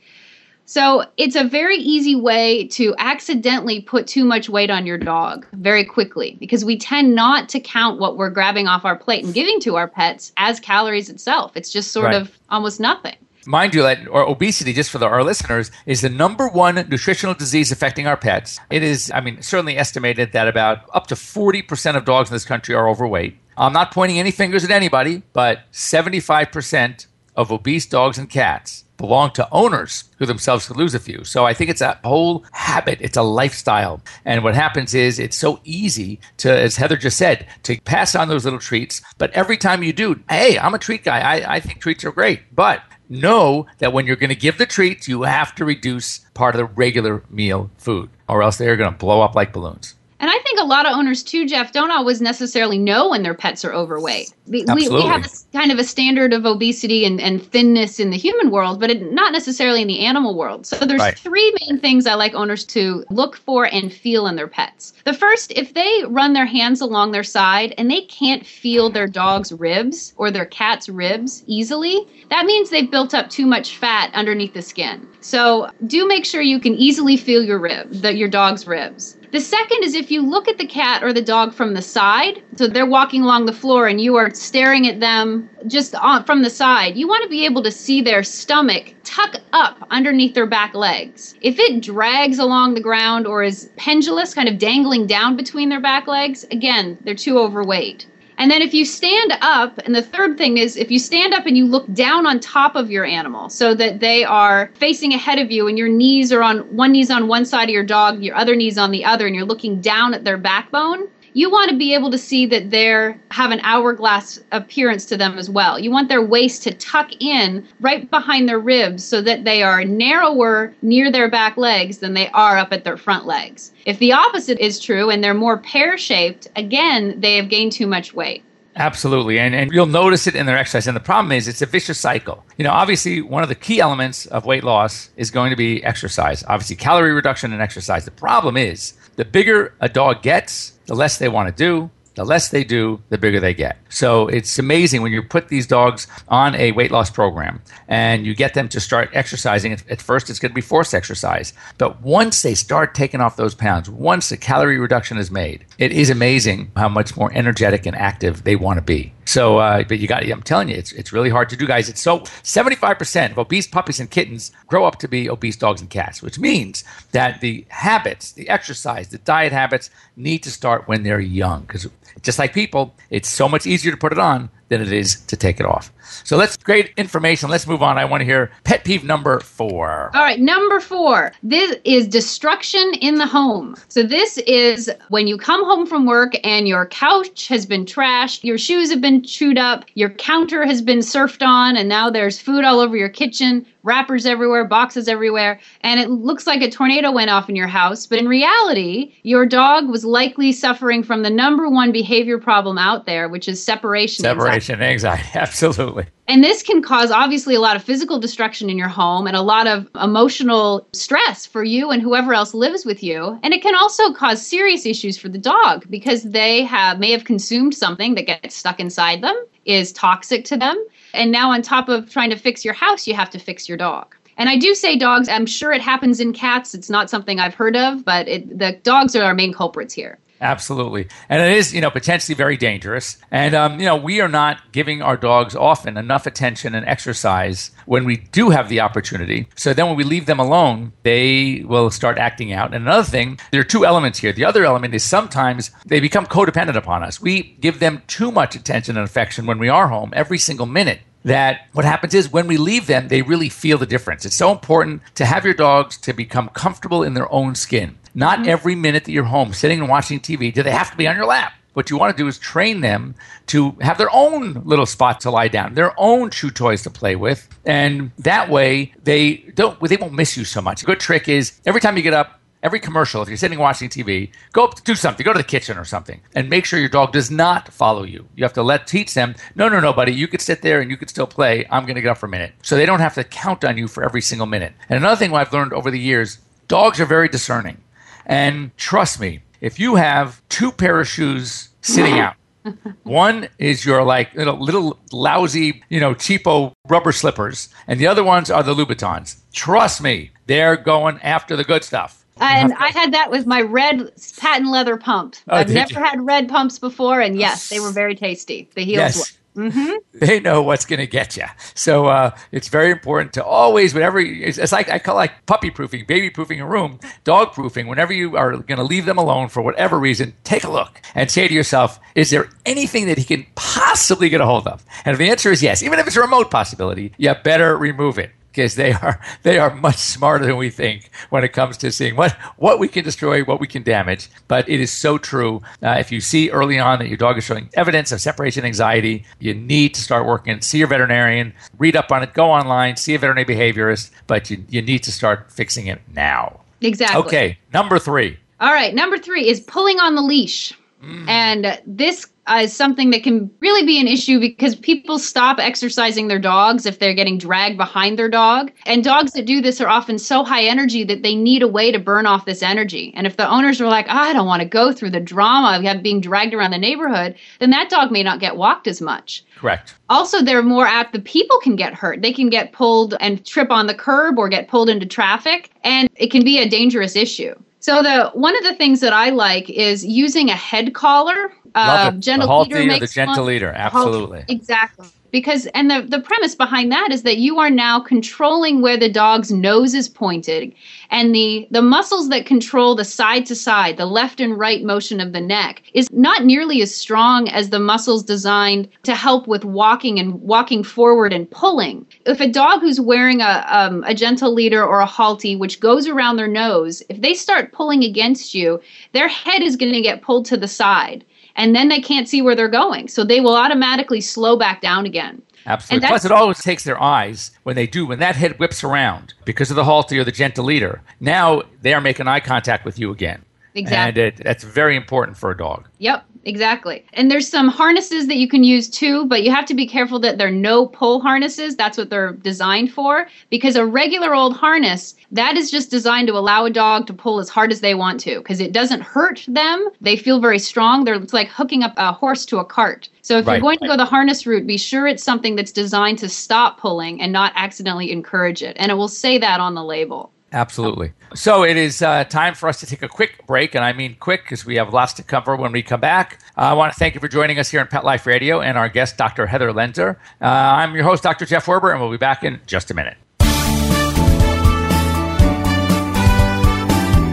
So 0.71 1.03
it's 1.17 1.35
a 1.35 1.43
very 1.43 1.75
easy 1.75 2.15
way 2.15 2.65
to 2.69 2.95
accidentally 2.97 3.81
put 3.81 4.07
too 4.07 4.23
much 4.23 4.47
weight 4.47 4.69
on 4.69 4.85
your 4.85 4.97
dog 4.97 5.45
very 5.51 5.83
quickly 5.83 6.37
because 6.39 6.63
we 6.63 6.77
tend 6.77 7.13
not 7.13 7.49
to 7.49 7.59
count 7.59 7.99
what 7.99 8.15
we're 8.15 8.29
grabbing 8.29 8.69
off 8.69 8.85
our 8.85 8.95
plate 8.95 9.25
and 9.25 9.33
giving 9.33 9.59
to 9.59 9.75
our 9.75 9.89
pets 9.89 10.31
as 10.37 10.61
calories 10.61 11.09
itself. 11.09 11.57
It's 11.57 11.73
just 11.73 11.91
sort 11.91 12.05
right. 12.05 12.21
of 12.21 12.39
almost 12.49 12.79
nothing. 12.79 13.17
Mind 13.45 13.75
you, 13.75 13.81
that 13.81 14.07
or 14.07 14.25
obesity, 14.25 14.71
just 14.71 14.91
for 14.91 14.97
the, 14.97 15.07
our 15.07 15.25
listeners, 15.25 15.71
is 15.85 15.99
the 15.99 16.09
number 16.09 16.47
one 16.47 16.75
nutritional 16.75 17.35
disease 17.35 17.73
affecting 17.73 18.07
our 18.07 18.15
pets. 18.15 18.57
It 18.69 18.81
is, 18.81 19.11
I 19.13 19.19
mean, 19.19 19.41
certainly 19.41 19.77
estimated 19.77 20.31
that 20.31 20.47
about 20.47 20.85
up 20.93 21.07
to 21.07 21.15
40% 21.15 21.97
of 21.97 22.05
dogs 22.05 22.29
in 22.29 22.33
this 22.33 22.45
country 22.45 22.75
are 22.75 22.87
overweight. 22.87 23.37
I'm 23.57 23.73
not 23.73 23.91
pointing 23.91 24.19
any 24.19 24.31
fingers 24.31 24.63
at 24.63 24.71
anybody, 24.71 25.23
but 25.33 25.69
75% 25.73 27.07
of 27.35 27.51
obese 27.51 27.85
dogs 27.85 28.17
and 28.17 28.29
cats 28.29 28.85
belong 29.01 29.31
to 29.31 29.47
owners 29.51 30.05
who 30.17 30.25
themselves 30.25 30.67
could 30.67 30.77
lose 30.77 30.95
a 30.95 30.99
few. 30.99 31.23
So 31.23 31.45
I 31.45 31.53
think 31.53 31.69
it's 31.69 31.81
a 31.81 31.99
whole 32.03 32.45
habit, 32.51 32.99
it's 33.01 33.17
a 33.17 33.23
lifestyle. 33.23 34.01
And 34.25 34.43
what 34.43 34.55
happens 34.55 34.93
is 34.93 35.19
it's 35.19 35.37
so 35.37 35.59
easy 35.63 36.19
to, 36.37 36.51
as 36.51 36.77
Heather 36.77 36.97
just 36.97 37.17
said, 37.17 37.47
to 37.63 37.79
pass 37.81 38.15
on 38.15 38.29
those 38.29 38.45
little 38.45 38.59
treats. 38.59 39.01
But 39.17 39.31
every 39.31 39.57
time 39.57 39.83
you 39.83 39.93
do, 39.93 40.21
hey, 40.29 40.57
I'm 40.57 40.73
a 40.73 40.79
treat 40.79 41.03
guy. 41.03 41.19
I, 41.19 41.55
I 41.55 41.59
think 41.59 41.79
treats 41.79 42.05
are 42.05 42.11
great. 42.11 42.55
But 42.55 42.81
know 43.09 43.67
that 43.79 43.91
when 43.93 44.05
you're 44.05 44.15
going 44.15 44.29
to 44.29 44.35
give 44.35 44.57
the 44.57 44.65
treats, 44.65 45.07
you 45.07 45.23
have 45.23 45.53
to 45.55 45.65
reduce 45.65 46.19
part 46.33 46.55
of 46.55 46.59
the 46.59 46.65
regular 46.65 47.23
meal 47.29 47.69
food, 47.77 48.09
or 48.27 48.41
else 48.41 48.57
they're 48.57 48.77
going 48.77 48.91
to 48.91 48.97
blow 48.97 49.21
up 49.21 49.35
like 49.35 49.51
balloons. 49.51 49.95
And 50.21 50.29
I 50.29 50.37
think 50.43 50.59
a 50.59 50.65
lot 50.65 50.85
of 50.85 50.95
owners 50.95 51.23
too, 51.23 51.47
Jeff, 51.47 51.71
don't 51.71 51.89
always 51.89 52.21
necessarily 52.21 52.77
know 52.77 53.09
when 53.09 53.23
their 53.23 53.33
pets 53.33 53.65
are 53.65 53.73
overweight. 53.73 54.31
We, 54.45 54.63
we, 54.75 54.87
we 54.87 55.01
have 55.01 55.25
a, 55.25 55.29
kind 55.51 55.71
of 55.71 55.79
a 55.79 55.83
standard 55.83 56.31
of 56.31 56.45
obesity 56.45 57.05
and, 57.05 57.19
and 57.19 57.41
thinness 57.41 57.99
in 57.99 58.11
the 58.11 58.17
human 58.17 58.51
world, 58.51 58.79
but 58.79 58.91
it, 58.91 59.11
not 59.11 59.33
necessarily 59.33 59.81
in 59.81 59.87
the 59.87 60.05
animal 60.05 60.37
world. 60.37 60.67
So 60.67 60.75
there's 60.85 60.99
right. 60.99 61.17
three 61.17 61.51
main 61.61 61.79
things 61.79 62.05
I 62.05 62.13
like 62.13 62.35
owners 62.35 62.63
to 62.65 63.03
look 63.09 63.35
for 63.35 63.65
and 63.65 63.91
feel 63.91 64.27
in 64.27 64.35
their 64.35 64.47
pets. 64.47 64.93
The 65.05 65.13
first, 65.13 65.53
if 65.53 65.73
they 65.73 66.03
run 66.07 66.33
their 66.33 66.45
hands 66.45 66.81
along 66.81 67.11
their 67.11 67.23
side 67.23 67.73
and 67.79 67.89
they 67.89 68.01
can't 68.01 68.45
feel 68.45 68.91
their 68.91 69.07
dog's 69.07 69.51
ribs 69.51 70.13
or 70.17 70.29
their 70.29 70.45
cat's 70.45 70.87
ribs 70.87 71.43
easily, 71.47 72.07
that 72.29 72.45
means 72.45 72.69
they've 72.69 72.91
built 72.91 73.15
up 73.15 73.31
too 73.31 73.47
much 73.47 73.75
fat 73.75 74.13
underneath 74.13 74.53
the 74.53 74.61
skin. 74.61 75.07
So 75.21 75.71
do 75.87 76.07
make 76.07 76.25
sure 76.25 76.41
you 76.41 76.59
can 76.59 76.75
easily 76.75 77.17
feel 77.17 77.43
your 77.43 77.57
rib, 77.57 77.91
the, 77.91 78.13
your 78.13 78.29
dog's 78.29 78.67
ribs. 78.67 79.17
The 79.31 79.39
second 79.39 79.85
is 79.85 79.95
if 79.95 80.11
you 80.11 80.21
look 80.21 80.49
at 80.49 80.57
the 80.57 80.67
cat 80.67 81.03
or 81.03 81.13
the 81.13 81.21
dog 81.21 81.53
from 81.53 81.73
the 81.73 81.81
side, 81.81 82.43
so 82.57 82.67
they're 82.67 82.85
walking 82.85 83.21
along 83.21 83.45
the 83.45 83.53
floor 83.53 83.87
and 83.87 84.01
you 84.01 84.17
are 84.17 84.33
staring 84.33 84.89
at 84.89 84.99
them 84.99 85.49
just 85.67 85.95
on, 85.95 86.25
from 86.25 86.41
the 86.41 86.49
side, 86.49 86.97
you 86.97 87.07
want 87.07 87.23
to 87.23 87.29
be 87.29 87.45
able 87.45 87.63
to 87.63 87.71
see 87.71 88.01
their 88.01 88.23
stomach 88.23 88.93
tuck 89.05 89.37
up 89.53 89.87
underneath 89.89 90.33
their 90.33 90.45
back 90.45 90.73
legs. 90.73 91.35
If 91.39 91.59
it 91.59 91.81
drags 91.81 92.39
along 92.39 92.73
the 92.73 92.81
ground 92.81 93.25
or 93.25 93.41
is 93.41 93.69
pendulous, 93.77 94.33
kind 94.33 94.49
of 94.49 94.57
dangling 94.57 95.07
down 95.07 95.37
between 95.37 95.69
their 95.69 95.79
back 95.79 96.07
legs, 96.07 96.43
again, 96.51 96.97
they're 97.05 97.15
too 97.15 97.39
overweight. 97.39 98.07
And 98.41 98.49
then 98.49 98.63
if 98.63 98.73
you 98.73 98.85
stand 98.85 99.37
up, 99.41 99.77
and 99.85 99.93
the 99.93 100.01
third 100.01 100.35
thing 100.35 100.57
is 100.57 100.75
if 100.75 100.89
you 100.89 100.97
stand 100.97 101.31
up 101.31 101.45
and 101.45 101.55
you 101.55 101.67
look 101.67 101.85
down 101.93 102.25
on 102.25 102.39
top 102.39 102.75
of 102.75 102.89
your 102.89 103.05
animal 103.05 103.49
so 103.49 103.75
that 103.75 103.99
they 103.99 104.23
are 104.23 104.71
facing 104.73 105.13
ahead 105.13 105.37
of 105.37 105.51
you 105.51 105.67
and 105.67 105.77
your 105.77 105.89
knees 105.89 106.33
are 106.33 106.41
on 106.41 106.61
one 106.75 106.91
knee's 106.91 107.11
on 107.11 107.27
one 107.27 107.45
side 107.45 107.65
of 107.65 107.69
your 107.69 107.83
dog, 107.83 108.23
your 108.23 108.35
other 108.35 108.55
knee's 108.55 108.79
on 108.79 108.89
the 108.89 109.05
other, 109.05 109.27
and 109.27 109.35
you're 109.35 109.45
looking 109.45 109.79
down 109.79 110.15
at 110.15 110.23
their 110.23 110.39
backbone, 110.39 111.07
you 111.33 111.49
want 111.49 111.69
to 111.71 111.77
be 111.77 111.93
able 111.93 112.11
to 112.11 112.17
see 112.17 112.45
that 112.47 112.71
they 112.71 113.15
have 113.31 113.51
an 113.51 113.59
hourglass 113.63 114.39
appearance 114.51 115.05
to 115.05 115.17
them 115.17 115.37
as 115.37 115.49
well. 115.49 115.79
You 115.79 115.91
want 115.91 116.09
their 116.09 116.21
waist 116.21 116.63
to 116.63 116.73
tuck 116.73 117.11
in 117.19 117.67
right 117.79 118.09
behind 118.09 118.49
their 118.49 118.59
ribs 118.59 119.03
so 119.03 119.21
that 119.21 119.43
they 119.43 119.63
are 119.63 119.83
narrower 119.85 120.73
near 120.81 121.11
their 121.11 121.29
back 121.29 121.57
legs 121.57 121.99
than 121.99 122.13
they 122.13 122.29
are 122.29 122.57
up 122.57 122.73
at 122.73 122.83
their 122.83 122.97
front 122.97 123.25
legs. 123.25 123.71
If 123.85 123.99
the 123.99 124.13
opposite 124.13 124.59
is 124.59 124.79
true 124.79 125.09
and 125.09 125.23
they're 125.23 125.33
more 125.33 125.57
pear 125.57 125.97
shaped, 125.97 126.47
again, 126.55 127.19
they 127.19 127.37
have 127.37 127.49
gained 127.49 127.71
too 127.71 127.87
much 127.87 128.13
weight. 128.13 128.43
Absolutely. 128.75 129.37
And, 129.37 129.53
and 129.53 129.71
you'll 129.71 129.85
notice 129.85 130.27
it 130.27 130.35
in 130.35 130.45
their 130.45 130.57
exercise. 130.57 130.87
And 130.87 130.95
the 130.95 131.01
problem 131.01 131.31
is, 131.33 131.47
it's 131.47 131.61
a 131.61 131.65
vicious 131.65 131.99
cycle. 131.99 132.45
You 132.57 132.63
know, 132.63 132.71
obviously, 132.71 133.21
one 133.21 133.43
of 133.43 133.49
the 133.49 133.55
key 133.55 133.81
elements 133.81 134.27
of 134.27 134.45
weight 134.45 134.63
loss 134.63 135.09
is 135.17 135.29
going 135.29 135.49
to 135.49 135.57
be 135.57 135.83
exercise. 135.83 136.43
Obviously, 136.47 136.77
calorie 136.77 137.11
reduction 137.11 137.51
and 137.51 137.61
exercise. 137.61 138.05
The 138.05 138.11
problem 138.11 138.55
is, 138.55 138.93
the 139.15 139.25
bigger 139.25 139.73
a 139.79 139.89
dog 139.89 140.21
gets, 140.21 140.71
the 140.85 140.95
less 140.95 141.17
they 141.17 141.29
want 141.29 141.55
to 141.55 141.63
do. 141.63 141.89
The 142.15 142.25
less 142.25 142.49
they 142.49 142.65
do, 142.65 143.01
the 143.07 143.17
bigger 143.17 143.39
they 143.39 143.53
get. 143.53 143.77
So 143.87 144.27
it's 144.27 144.59
amazing 144.59 145.01
when 145.01 145.13
you 145.13 145.23
put 145.23 145.47
these 145.47 145.65
dogs 145.65 146.07
on 146.27 146.55
a 146.55 146.73
weight 146.73 146.91
loss 146.91 147.09
program 147.09 147.61
and 147.87 148.25
you 148.25 148.35
get 148.35 148.53
them 148.53 148.67
to 148.69 148.81
start 148.81 149.09
exercising. 149.13 149.71
At 149.71 150.01
first, 150.01 150.29
it's 150.29 150.37
going 150.37 150.51
to 150.51 150.55
be 150.55 150.59
forced 150.59 150.93
exercise. 150.93 151.53
But 151.77 152.01
once 152.01 152.41
they 152.41 152.53
start 152.53 152.95
taking 152.95 153.21
off 153.21 153.37
those 153.37 153.55
pounds, 153.55 153.89
once 153.89 154.27
the 154.27 154.35
calorie 154.35 154.77
reduction 154.77 155.17
is 155.17 155.31
made, 155.31 155.65
it 155.77 155.93
is 155.93 156.09
amazing 156.09 156.71
how 156.75 156.89
much 156.89 157.15
more 157.15 157.31
energetic 157.33 157.85
and 157.85 157.95
active 157.95 158.43
they 158.43 158.57
want 158.57 158.77
to 158.77 158.83
be. 158.83 159.13
So, 159.31 159.59
uh, 159.59 159.83
but 159.85 159.99
you 159.99 160.09
got, 160.09 160.29
I'm 160.29 160.43
telling 160.43 160.67
you, 160.67 160.75
it's, 160.75 160.91
it's 160.91 161.13
really 161.13 161.29
hard 161.29 161.47
to 161.51 161.55
do, 161.55 161.65
guys. 161.65 161.87
It's 161.87 162.01
so 162.01 162.19
75% 162.19 163.31
of 163.31 163.39
obese 163.39 163.65
puppies 163.65 163.97
and 164.01 164.11
kittens 164.11 164.51
grow 164.67 164.83
up 164.83 164.99
to 164.99 165.07
be 165.07 165.29
obese 165.29 165.55
dogs 165.55 165.79
and 165.79 165.89
cats, 165.89 166.21
which 166.21 166.37
means 166.37 166.83
that 167.13 167.39
the 167.39 167.65
habits, 167.69 168.33
the 168.33 168.49
exercise, 168.49 169.07
the 169.07 169.19
diet 169.19 169.53
habits 169.53 169.89
need 170.17 170.39
to 170.39 170.51
start 170.51 170.85
when 170.89 171.03
they're 171.03 171.21
young. 171.21 171.61
Because 171.61 171.87
just 172.21 172.39
like 172.39 172.53
people, 172.53 172.93
it's 173.09 173.29
so 173.29 173.47
much 173.47 173.65
easier 173.65 173.91
to 173.91 173.97
put 173.97 174.11
it 174.11 174.19
on 174.19 174.49
than 174.71 174.81
it 174.81 174.93
is 174.93 175.19
to 175.25 175.35
take 175.35 175.59
it 175.59 175.65
off. 175.65 175.91
So 176.23 176.37
let's 176.37 176.55
great 176.55 176.93
information. 176.95 177.49
Let's 177.49 177.67
move 177.67 177.83
on. 177.83 177.97
I 177.97 178.05
want 178.05 178.21
to 178.21 178.25
hear 178.25 178.51
pet 178.63 178.85
peeve 178.85 179.03
number 179.03 179.41
four. 179.41 180.11
All 180.15 180.23
right, 180.23 180.39
number 180.39 180.79
four. 180.79 181.33
This 181.43 181.75
is 181.83 182.07
destruction 182.07 182.93
in 183.01 183.15
the 183.15 183.27
home. 183.27 183.75
So 183.89 184.01
this 184.01 184.37
is 184.39 184.89
when 185.09 185.27
you 185.27 185.37
come 185.37 185.65
home 185.65 185.85
from 185.85 186.05
work 186.05 186.33
and 186.45 186.69
your 186.69 186.85
couch 186.85 187.49
has 187.49 187.65
been 187.65 187.85
trashed, 187.85 188.45
your 188.45 188.57
shoes 188.57 188.89
have 188.91 189.01
been 189.01 189.23
chewed 189.23 189.57
up, 189.57 189.83
your 189.95 190.11
counter 190.11 190.65
has 190.65 190.81
been 190.81 190.99
surfed 190.99 191.45
on, 191.45 191.75
and 191.75 191.89
now 191.89 192.09
there's 192.09 192.39
food 192.39 192.63
all 192.63 192.79
over 192.79 192.95
your 192.95 193.09
kitchen 193.09 193.65
wrappers 193.83 194.25
everywhere, 194.25 194.65
boxes 194.65 195.07
everywhere, 195.07 195.59
and 195.81 195.99
it 195.99 196.09
looks 196.09 196.47
like 196.47 196.61
a 196.61 196.69
tornado 196.69 197.11
went 197.11 197.29
off 197.29 197.49
in 197.49 197.55
your 197.55 197.67
house. 197.67 198.05
But 198.05 198.19
in 198.19 198.27
reality, 198.27 199.13
your 199.23 199.45
dog 199.45 199.89
was 199.89 200.05
likely 200.05 200.51
suffering 200.51 201.03
from 201.03 201.23
the 201.23 201.29
number 201.29 201.69
one 201.69 201.91
behavior 201.91 202.37
problem 202.37 202.77
out 202.77 203.05
there, 203.05 203.29
which 203.29 203.47
is 203.47 203.63
separation. 203.63 204.23
Separation 204.23 204.81
anxiety. 204.81 205.21
anxiety. 205.23 205.29
Absolutely. 205.39 206.05
And 206.27 206.43
this 206.43 206.63
can 206.63 206.81
cause 206.81 207.11
obviously 207.11 207.55
a 207.55 207.59
lot 207.59 207.75
of 207.75 207.83
physical 207.83 208.17
destruction 208.17 208.69
in 208.69 208.77
your 208.77 208.87
home 208.87 209.27
and 209.27 209.35
a 209.35 209.41
lot 209.41 209.67
of 209.67 209.89
emotional 210.01 210.87
stress 210.93 211.45
for 211.45 211.61
you 211.61 211.89
and 211.89 212.01
whoever 212.01 212.33
else 212.33 212.53
lives 212.53 212.85
with 212.85 213.03
you. 213.03 213.37
And 213.43 213.53
it 213.53 213.61
can 213.61 213.75
also 213.75 214.13
cause 214.13 214.45
serious 214.45 214.85
issues 214.85 215.17
for 215.17 215.27
the 215.27 215.37
dog 215.37 215.85
because 215.89 216.23
they 216.23 216.63
have 216.63 216.99
may 216.99 217.11
have 217.11 217.25
consumed 217.25 217.75
something 217.75 218.15
that 218.15 218.27
gets 218.27 218.55
stuck 218.55 218.79
inside 218.79 219.21
them, 219.21 219.35
is 219.65 219.91
toxic 219.91 220.45
to 220.45 220.57
them, 220.57 220.81
and 221.13 221.31
now, 221.31 221.51
on 221.51 221.61
top 221.61 221.89
of 221.89 222.09
trying 222.09 222.29
to 222.29 222.37
fix 222.37 222.63
your 222.63 222.73
house, 222.73 223.07
you 223.07 223.13
have 223.13 223.29
to 223.31 223.39
fix 223.39 223.67
your 223.67 223.77
dog. 223.77 224.15
And 224.37 224.49
I 224.49 224.57
do 224.57 224.73
say 224.73 224.97
dogs, 224.97 225.29
I'm 225.29 225.45
sure 225.45 225.71
it 225.71 225.81
happens 225.81 226.19
in 226.19 226.33
cats. 226.33 226.73
It's 226.73 226.89
not 226.89 227.09
something 227.09 227.39
I've 227.39 227.53
heard 227.53 227.75
of, 227.75 228.03
but 228.05 228.27
it, 228.27 228.57
the 228.57 228.73
dogs 228.83 229.15
are 229.15 229.23
our 229.23 229.35
main 229.35 229.53
culprits 229.53 229.93
here. 229.93 230.17
Absolutely. 230.41 231.07
And 231.29 231.39
it 231.39 231.55
is, 231.55 231.71
you 231.71 231.81
know, 231.81 231.91
potentially 231.91 232.33
very 232.35 232.57
dangerous. 232.57 233.17
And, 233.29 233.53
um, 233.53 233.79
you 233.79 233.85
know, 233.85 233.95
we 233.95 234.21
are 234.21 234.27
not 234.27 234.71
giving 234.71 235.01
our 235.03 235.15
dogs 235.15 235.55
often 235.55 235.97
enough 235.97 236.25
attention 236.25 236.73
and 236.73 236.85
exercise 236.87 237.69
when 237.85 238.05
we 238.05 238.17
do 238.17 238.49
have 238.49 238.67
the 238.67 238.79
opportunity. 238.79 239.47
So 239.55 239.73
then 239.73 239.85
when 239.85 239.97
we 239.97 240.03
leave 240.03 240.25
them 240.25 240.39
alone, 240.39 240.93
they 241.03 241.63
will 241.65 241.91
start 241.91 242.17
acting 242.17 242.51
out. 242.51 242.73
And 242.73 242.83
another 242.87 243.03
thing, 243.03 243.39
there 243.51 243.61
are 243.61 243.65
two 243.65 243.85
elements 243.85 244.17
here. 244.17 244.33
The 244.33 244.45
other 244.45 244.65
element 244.65 244.95
is 244.95 245.03
sometimes 245.03 245.69
they 245.85 245.99
become 245.99 246.25
codependent 246.25 246.75
upon 246.75 247.03
us. 247.03 247.21
We 247.21 247.43
give 247.61 247.79
them 247.79 248.01
too 248.07 248.31
much 248.31 248.55
attention 248.55 248.97
and 248.97 249.05
affection 249.05 249.45
when 249.45 249.59
we 249.59 249.69
are 249.69 249.89
home 249.89 250.11
every 250.15 250.39
single 250.39 250.65
minute 250.65 251.01
that 251.23 251.67
what 251.73 251.85
happens 251.85 252.13
is 252.13 252.31
when 252.31 252.47
we 252.47 252.57
leave 252.57 252.87
them, 252.87 253.07
they 253.07 253.21
really 253.21 253.49
feel 253.49 253.77
the 253.77 253.85
difference. 253.85 254.25
It's 254.25 254.35
so 254.35 254.51
important 254.51 255.01
to 255.15 255.25
have 255.25 255.45
your 255.45 255.53
dogs 255.53 255.97
to 255.99 256.13
become 256.13 256.49
comfortable 256.49 257.03
in 257.03 257.13
their 257.13 257.31
own 257.31 257.55
skin. 257.55 257.97
Not 258.13 258.39
mm-hmm. 258.39 258.49
every 258.49 258.75
minute 258.75 259.05
that 259.05 259.11
you're 259.11 259.23
home 259.23 259.53
sitting 259.53 259.79
and 259.79 259.89
watching 259.89 260.19
TV 260.19 260.53
do 260.53 260.63
they 260.63 260.71
have 260.71 260.91
to 260.91 260.97
be 260.97 261.07
on 261.07 261.15
your 261.15 261.25
lap. 261.25 261.53
What 261.73 261.89
you 261.89 261.97
want 261.97 262.15
to 262.15 262.21
do 262.21 262.27
is 262.27 262.37
train 262.37 262.81
them 262.81 263.15
to 263.47 263.71
have 263.79 263.97
their 263.97 264.13
own 264.13 264.61
little 264.65 264.85
spot 264.85 265.21
to 265.21 265.31
lie 265.31 265.47
down, 265.47 265.73
their 265.73 265.97
own 265.97 266.29
chew 266.29 266.51
toys 266.51 266.83
to 266.83 266.89
play 266.89 267.15
with, 267.15 267.47
and 267.65 268.11
that 268.19 268.49
way 268.49 268.93
they 269.03 269.35
don't 269.55 269.79
they 269.79 269.95
won't 269.95 270.13
miss 270.13 270.35
you 270.35 270.43
so 270.43 270.61
much. 270.61 270.83
A 270.83 270.85
good 270.85 270.99
trick 270.99 271.29
is 271.29 271.61
every 271.65 271.79
time 271.79 271.95
you 271.95 272.03
get 272.03 272.13
up, 272.13 272.41
every 272.63 272.79
commercial, 272.79 273.21
if 273.21 273.27
you're 273.27 273.37
sitting 273.37 273.59
watching 273.59 273.89
TV, 273.89 274.31
go 274.53 274.65
up 274.65 274.75
to 274.75 274.83
do 274.83 274.95
something, 274.95 275.23
go 275.23 275.33
to 275.33 275.37
the 275.37 275.43
kitchen 275.43 275.77
or 275.77 275.85
something, 275.85 276.21
and 276.35 276.49
make 276.49 276.65
sure 276.65 276.79
your 276.79 276.89
dog 276.89 277.11
does 277.11 277.31
not 277.31 277.71
follow 277.73 278.03
you. 278.03 278.27
You 278.35 278.43
have 278.43 278.53
to 278.53 278.63
let 278.63 278.87
teach 278.87 279.13
them, 279.13 279.35
no, 279.55 279.69
no, 279.69 279.79
no, 279.79 279.93
buddy, 279.93 280.13
you 280.13 280.27
could 280.27 280.41
sit 280.41 280.61
there 280.61 280.81
and 280.81 280.89
you 280.89 280.97
could 280.97 281.09
still 281.09 281.27
play. 281.27 281.65
I'm 281.69 281.85
going 281.85 281.95
to 281.95 282.01
get 282.01 282.11
up 282.11 282.17
for 282.17 282.27
a 282.27 282.29
minute. 282.29 282.53
So 282.61 282.75
they 282.75 282.85
don't 282.85 282.99
have 282.99 283.15
to 283.15 283.23
count 283.23 283.63
on 283.63 283.77
you 283.77 283.87
for 283.87 284.03
every 284.03 284.21
single 284.21 284.47
minute. 284.47 284.73
And 284.89 284.97
another 284.97 285.15
thing 285.17 285.33
I've 285.33 285.53
learned 285.53 285.73
over 285.73 285.89
the 285.89 285.99
years, 285.99 286.39
dogs 286.67 286.99
are 286.99 287.05
very 287.05 287.27
discerning. 287.27 287.77
And 288.25 288.75
trust 288.77 289.19
me, 289.19 289.41
if 289.59 289.79
you 289.79 289.95
have 289.95 290.41
two 290.49 290.71
pair 290.71 290.99
of 290.99 291.07
shoes 291.07 291.69
sitting 291.81 292.19
out, 292.19 292.35
one 293.03 293.47
is 293.57 293.85
your 293.85 294.03
like 294.03 294.33
little, 294.35 294.59
little 294.59 294.99
lousy, 295.11 295.83
you 295.89 295.99
know, 295.99 296.13
cheapo 296.13 296.73
rubber 296.87 297.11
slippers, 297.11 297.69
and 297.87 297.99
the 297.99 298.07
other 298.07 298.23
ones 298.23 298.51
are 298.51 298.63
the 298.63 298.73
Louboutins. 298.73 299.37
Trust 299.53 300.01
me, 300.01 300.31
they're 300.45 300.77
going 300.77 301.19
after 301.21 301.55
the 301.55 301.63
good 301.63 301.83
stuff. 301.83 302.25
And 302.39 302.73
I 302.73 302.87
had 302.87 303.13
that 303.13 303.29
with 303.29 303.45
my 303.45 303.61
red 303.61 304.11
patent 304.37 304.71
leather 304.71 304.97
pumps. 304.97 305.43
Oh, 305.47 305.57
I've 305.57 305.69
never 305.69 305.93
you? 305.93 305.99
had 305.99 306.25
red 306.25 306.49
pumps 306.49 306.79
before, 306.79 307.21
and 307.21 307.37
yes, 307.37 307.69
they 307.69 307.79
were 307.79 307.91
very 307.91 308.15
tasty. 308.15 308.67
The 308.73 308.83
heels 308.83 309.15
yes. 309.15 309.37
Mm-hmm. 309.55 309.91
They 310.21 310.39
know 310.39 310.61
what's 310.61 310.85
going 310.85 310.99
to 310.99 311.07
get 311.07 311.35
you. 311.35 311.45
So 311.73 312.05
uh, 312.05 312.37
it's 312.51 312.67
very 312.67 312.91
important 312.91 313.33
to 313.33 313.43
always, 313.43 313.93
whenever 313.93 314.19
it's, 314.19 314.59
it's, 314.59 314.71
like 314.71 314.87
I 314.87 314.99
call 314.99 315.15
like 315.15 315.47
puppy 315.47 315.71
proofing, 315.71 316.05
baby 316.05 316.29
proofing 316.29 316.61
a 316.61 316.67
room, 316.67 316.99
dog 317.23 317.53
proofing. 317.53 317.87
Whenever 317.87 318.13
you 318.13 318.37
are 318.37 318.51
going 318.51 318.77
to 318.77 318.83
leave 318.83 319.05
them 319.05 319.17
alone 319.17 319.47
for 319.47 319.63
whatever 319.63 319.97
reason, 319.97 320.35
take 320.43 320.63
a 320.63 320.69
look 320.69 321.01
and 321.15 321.31
say 321.31 321.47
to 321.47 321.53
yourself, 321.53 321.99
is 322.13 322.29
there 322.29 322.49
anything 322.67 323.07
that 323.07 323.17
he 323.17 323.23
can 323.23 323.47
possibly 323.55 324.29
get 324.29 324.41
a 324.41 324.45
hold 324.45 324.67
of? 324.67 324.85
And 325.05 325.13
if 325.13 325.17
the 325.17 325.29
answer 325.31 325.51
is 325.51 325.63
yes, 325.63 325.81
even 325.81 325.97
if 325.97 326.05
it's 326.05 326.17
a 326.17 326.21
remote 326.21 326.51
possibility, 326.51 327.13
you 327.17 327.33
better 327.43 327.75
remove 327.75 328.19
it 328.19 328.31
because 328.51 328.75
they 328.75 328.91
are 328.93 329.19
they 329.43 329.57
are 329.57 329.73
much 329.75 329.97
smarter 329.97 330.45
than 330.45 330.57
we 330.57 330.69
think 330.69 331.09
when 331.29 331.43
it 331.43 331.53
comes 331.53 331.77
to 331.77 331.91
seeing 331.91 332.15
what 332.15 332.33
what 332.57 332.79
we 332.79 332.87
can 332.87 333.03
destroy, 333.03 333.43
what 333.43 333.59
we 333.59 333.67
can 333.67 333.83
damage. 333.83 334.29
But 334.47 334.67
it 334.69 334.79
is 334.79 334.91
so 334.91 335.17
true. 335.17 335.61
Uh, 335.81 335.95
if 335.99 336.11
you 336.11 336.21
see 336.21 336.49
early 336.49 336.79
on 336.79 336.99
that 336.99 337.07
your 337.07 337.17
dog 337.17 337.37
is 337.37 337.43
showing 337.43 337.69
evidence 337.73 338.11
of 338.11 338.21
separation 338.21 338.65
anxiety, 338.65 339.25
you 339.39 339.53
need 339.53 339.93
to 339.95 340.01
start 340.01 340.25
working. 340.25 340.61
See 340.61 340.79
your 340.79 340.87
veterinarian, 340.87 341.53
read 341.77 341.95
up 341.95 342.11
on 342.11 342.23
it, 342.23 342.33
go 342.33 342.51
online, 342.51 342.97
see 342.97 343.15
a 343.15 343.19
veterinary 343.19 343.45
behaviorist. 343.45 344.11
But 344.27 344.49
you 344.49 344.63
you 344.69 344.81
need 344.81 345.03
to 345.03 345.11
start 345.11 345.51
fixing 345.51 345.87
it 345.87 346.01
now. 346.13 346.59
Exactly. 346.81 347.21
Okay, 347.21 347.57
number 347.73 347.99
three. 347.99 348.37
All 348.59 348.73
right, 348.73 348.93
number 348.93 349.17
three 349.17 349.47
is 349.47 349.59
pulling 349.59 349.99
on 349.99 350.15
the 350.15 350.21
leash. 350.21 350.73
Mm. 351.03 351.27
And 351.27 351.81
this 351.85 352.27
uh, 352.47 352.61
is 352.63 352.73
something 352.73 353.11
that 353.11 353.23
can 353.23 353.49
really 353.59 353.85
be 353.85 353.99
an 353.99 354.07
issue 354.07 354.39
because 354.39 354.75
people 354.75 355.19
stop 355.19 355.59
exercising 355.59 356.27
their 356.27 356.39
dogs 356.39 356.85
if 356.85 356.99
they're 356.99 357.13
getting 357.13 357.37
dragged 357.37 357.77
behind 357.77 358.17
their 358.17 358.29
dog. 358.29 358.71
And 358.85 359.03
dogs 359.03 359.33
that 359.33 359.45
do 359.45 359.61
this 359.61 359.79
are 359.79 359.87
often 359.87 360.17
so 360.17 360.43
high 360.43 360.63
energy 360.63 361.03
that 361.03 361.23
they 361.23 361.35
need 361.35 361.61
a 361.61 361.67
way 361.67 361.91
to 361.91 361.99
burn 361.99 362.25
off 362.25 362.45
this 362.45 362.63
energy. 362.63 363.13
And 363.15 363.27
if 363.27 363.37
the 363.37 363.49
owners 363.49 363.79
are 363.79 363.87
like, 363.87 364.07
oh, 364.07 364.17
I 364.17 364.33
don't 364.33 364.47
want 364.47 364.61
to 364.61 364.67
go 364.67 364.91
through 364.91 365.11
the 365.11 365.19
drama 365.19 365.87
of 365.87 366.03
being 366.03 366.21
dragged 366.21 366.53
around 366.53 366.71
the 366.71 366.77
neighborhood, 366.77 367.35
then 367.59 367.69
that 367.69 367.89
dog 367.89 368.11
may 368.11 368.23
not 368.23 368.39
get 368.39 368.57
walked 368.57 368.87
as 368.87 369.01
much. 369.01 369.43
Correct. 369.55 369.95
Also, 370.09 370.41
they're 370.41 370.63
more 370.63 370.87
apt, 370.87 371.13
the 371.13 371.19
people 371.19 371.59
can 371.59 371.75
get 371.75 371.93
hurt. 371.93 372.21
They 372.21 372.33
can 372.33 372.49
get 372.49 372.73
pulled 372.73 373.13
and 373.19 373.45
trip 373.45 373.69
on 373.69 373.87
the 373.87 373.93
curb 373.93 374.39
or 374.39 374.49
get 374.49 374.67
pulled 374.67 374.89
into 374.89 375.05
traffic, 375.05 375.69
and 375.83 376.09
it 376.15 376.31
can 376.31 376.43
be 376.43 376.59
a 376.59 376.67
dangerous 376.67 377.15
issue. 377.15 377.53
So 377.81 378.03
the 378.03 378.29
one 378.33 378.55
of 378.55 378.63
the 378.63 378.75
things 378.75 378.99
that 378.99 379.11
I 379.11 379.31
like 379.31 379.67
is 379.69 380.05
using 380.05 380.49
a 380.49 380.55
head 380.55 380.93
collar. 380.93 381.51
Uh, 381.75 382.11
gentle 382.11 382.61
leader 382.61 382.85
makes 382.85 382.99
the 382.99 383.13
gentle 383.13 383.45
leader, 383.45 383.71
absolutely. 383.75 384.43
Exactly. 384.47 385.07
Because 385.31 385.65
and 385.67 385.89
the, 385.89 386.01
the 386.01 386.19
premise 386.19 386.55
behind 386.55 386.91
that 386.91 387.11
is 387.11 387.23
that 387.23 387.37
you 387.37 387.57
are 387.57 387.69
now 387.69 388.01
controlling 388.01 388.81
where 388.81 388.97
the 388.97 389.09
dog's 389.09 389.49
nose 389.49 389.93
is 389.93 390.09
pointed 390.09 390.73
and 391.09 391.33
the 391.33 391.69
the 391.71 391.81
muscles 391.81 392.27
that 392.27 392.45
control 392.45 392.95
the 392.95 393.05
side 393.05 393.45
to 393.45 393.55
side 393.55 393.95
the 393.95 394.05
left 394.05 394.41
and 394.41 394.59
right 394.59 394.83
motion 394.83 395.21
of 395.21 395.31
the 395.31 395.39
neck 395.39 395.83
is 395.93 396.09
not 396.11 396.43
nearly 396.43 396.81
as 396.81 396.93
strong 396.93 397.47
as 397.47 397.69
the 397.69 397.79
muscles 397.79 398.23
designed 398.23 398.89
to 399.03 399.15
help 399.15 399.47
with 399.47 399.63
walking 399.63 400.19
and 400.19 400.33
walking 400.41 400.83
forward 400.83 401.31
and 401.31 401.49
pulling. 401.49 402.05
If 402.25 402.41
a 402.41 402.47
dog 402.47 402.81
who's 402.81 402.99
wearing 402.99 403.39
a, 403.39 403.65
um, 403.69 404.03
a 404.05 404.13
gentle 404.13 404.53
leader 404.53 404.83
or 404.83 404.99
a 404.99 405.07
Halti 405.07 405.57
which 405.57 405.79
goes 405.79 406.07
around 406.07 406.35
their 406.35 406.47
nose 406.49 407.01
if 407.07 407.21
they 407.21 407.35
start 407.35 407.71
pulling 407.71 408.03
against 408.03 408.53
you 408.53 408.81
their 409.13 409.29
head 409.29 409.61
is 409.61 409.77
going 409.77 409.93
to 409.93 410.01
get 410.01 410.21
pulled 410.21 410.45
to 410.47 410.57
the 410.57 410.67
side 410.67 411.23
and 411.55 411.75
then 411.75 411.89
they 411.89 412.01
can't 412.01 412.27
see 412.27 412.41
where 412.41 412.55
they're 412.55 412.67
going. 412.67 413.07
So 413.07 413.23
they 413.23 413.39
will 413.39 413.55
automatically 413.55 414.21
slow 414.21 414.57
back 414.57 414.81
down 414.81 415.05
again. 415.05 415.41
Absolutely. 415.65 416.07
Plus, 416.07 416.25
it 416.25 416.31
always 416.31 416.59
takes 416.59 416.83
their 416.83 417.01
eyes 417.01 417.51
when 417.63 417.75
they 417.75 417.85
do, 417.85 418.05
when 418.05 418.19
that 418.19 418.35
head 418.35 418.57
whips 418.59 418.83
around 418.83 419.33
because 419.45 419.69
of 419.69 419.75
the 419.75 419.83
halter 419.83 420.19
or 420.19 420.23
the 420.23 420.31
gentle 420.31 420.65
leader. 420.65 421.01
Now 421.19 421.61
they 421.81 421.93
are 421.93 422.01
making 422.01 422.27
eye 422.27 422.39
contact 422.39 422.83
with 422.83 422.97
you 422.97 423.11
again. 423.11 423.45
Exactly. 423.75 424.23
And 424.23 424.33
it, 424.33 424.43
that's 424.43 424.63
very 424.63 424.95
important 424.95 425.37
for 425.37 425.51
a 425.51 425.57
dog. 425.57 425.87
Yep 425.99 426.25
exactly. 426.45 427.05
And 427.13 427.29
there's 427.29 427.47
some 427.47 427.67
harnesses 427.67 428.27
that 428.27 428.37
you 428.37 428.47
can 428.47 428.63
use 428.63 428.89
too, 428.89 429.25
but 429.25 429.43
you 429.43 429.51
have 429.51 429.65
to 429.65 429.73
be 429.73 429.87
careful 429.87 430.19
that 430.19 430.37
they're 430.37 430.51
no 430.51 430.87
pull 430.87 431.21
harnesses. 431.21 431.75
That's 431.75 431.97
what 431.97 432.09
they're 432.09 432.33
designed 432.33 432.91
for. 432.91 433.27
Because 433.49 433.75
a 433.75 433.85
regular 433.85 434.33
old 434.33 434.55
harness, 434.55 435.15
that 435.31 435.57
is 435.57 435.71
just 435.71 435.91
designed 435.91 436.27
to 436.27 436.33
allow 436.37 436.65
a 436.65 436.69
dog 436.69 437.07
to 437.07 437.13
pull 437.13 437.39
as 437.39 437.49
hard 437.49 437.71
as 437.71 437.81
they 437.81 437.95
want 437.95 438.19
to, 438.21 438.39
because 438.39 438.59
it 438.59 438.71
doesn't 438.71 439.01
hurt 439.01 439.45
them. 439.47 439.89
They 440.01 440.15
feel 440.15 440.39
very 440.39 440.59
strong. 440.59 441.03
They're 441.03 441.15
it's 441.15 441.33
like 441.33 441.49
hooking 441.49 441.83
up 441.83 441.93
a 441.97 442.11
horse 442.11 442.45
to 442.47 442.59
a 442.59 442.65
cart. 442.65 443.09
So 443.21 443.37
if 443.37 443.47
right. 443.47 443.53
you're 443.53 443.61
going 443.61 443.77
to 443.79 443.87
go 443.87 443.97
the 443.97 444.05
harness 444.05 444.45
route, 444.45 444.67
be 444.67 444.77
sure 444.77 445.07
it's 445.07 445.23
something 445.23 445.55
that's 445.55 445.71
designed 445.71 446.19
to 446.19 446.29
stop 446.29 446.79
pulling 446.79 447.21
and 447.21 447.31
not 447.31 447.53
accidentally 447.55 448.11
encourage 448.11 448.63
it. 448.63 448.75
And 448.79 448.91
it 448.91 448.95
will 448.95 449.07
say 449.07 449.37
that 449.37 449.59
on 449.59 449.75
the 449.75 449.83
label. 449.83 450.31
Absolutely. 450.53 451.13
So 451.33 451.63
it 451.63 451.77
is 451.77 452.01
uh, 452.01 452.25
time 452.25 452.55
for 452.55 452.67
us 452.67 452.81
to 452.81 452.85
take 452.85 453.01
a 453.01 453.07
quick 453.07 453.45
break, 453.47 453.73
and 453.73 453.85
I 453.85 453.93
mean 453.93 454.17
quick 454.19 454.43
because 454.43 454.65
we 454.65 454.75
have 454.75 454.93
lots 454.93 455.13
to 455.13 455.23
cover 455.23 455.55
when 455.55 455.71
we 455.71 455.81
come 455.81 456.01
back. 456.01 456.41
Uh, 456.57 456.61
I 456.61 456.73
want 456.73 456.91
to 456.91 456.99
thank 456.99 457.13
you 457.13 457.21
for 457.21 457.29
joining 457.29 457.57
us 457.57 457.69
here 457.69 457.79
on 457.79 457.87
Pet 457.87 458.03
Life 458.03 458.25
Radio 458.25 458.59
and 458.59 458.77
our 458.77 458.89
guest, 458.89 459.17
Dr. 459.17 459.45
Heather 459.47 459.71
Loenser. 459.71 460.17
Uh, 460.41 460.45
I'm 460.45 460.93
your 460.93 461.05
host, 461.05 461.23
Dr. 461.23 461.45
Jeff 461.45 461.65
Werber, 461.67 461.91
and 461.91 462.01
we'll 462.01 462.11
be 462.11 462.17
back 462.17 462.43
in 462.43 462.59
just 462.65 462.91
a 462.91 462.93
minute. 462.93 463.15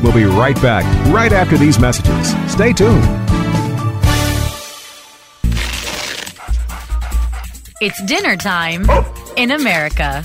We'll 0.02 0.14
be 0.14 0.24
right 0.24 0.60
back 0.62 0.84
right 1.12 1.32
after 1.32 1.58
these 1.58 1.80
messages. 1.80 2.34
Stay 2.50 2.72
tuned. 2.72 3.02
It's 7.80 8.00
dinner 8.04 8.36
time 8.36 8.86
in 9.36 9.50
America 9.50 10.24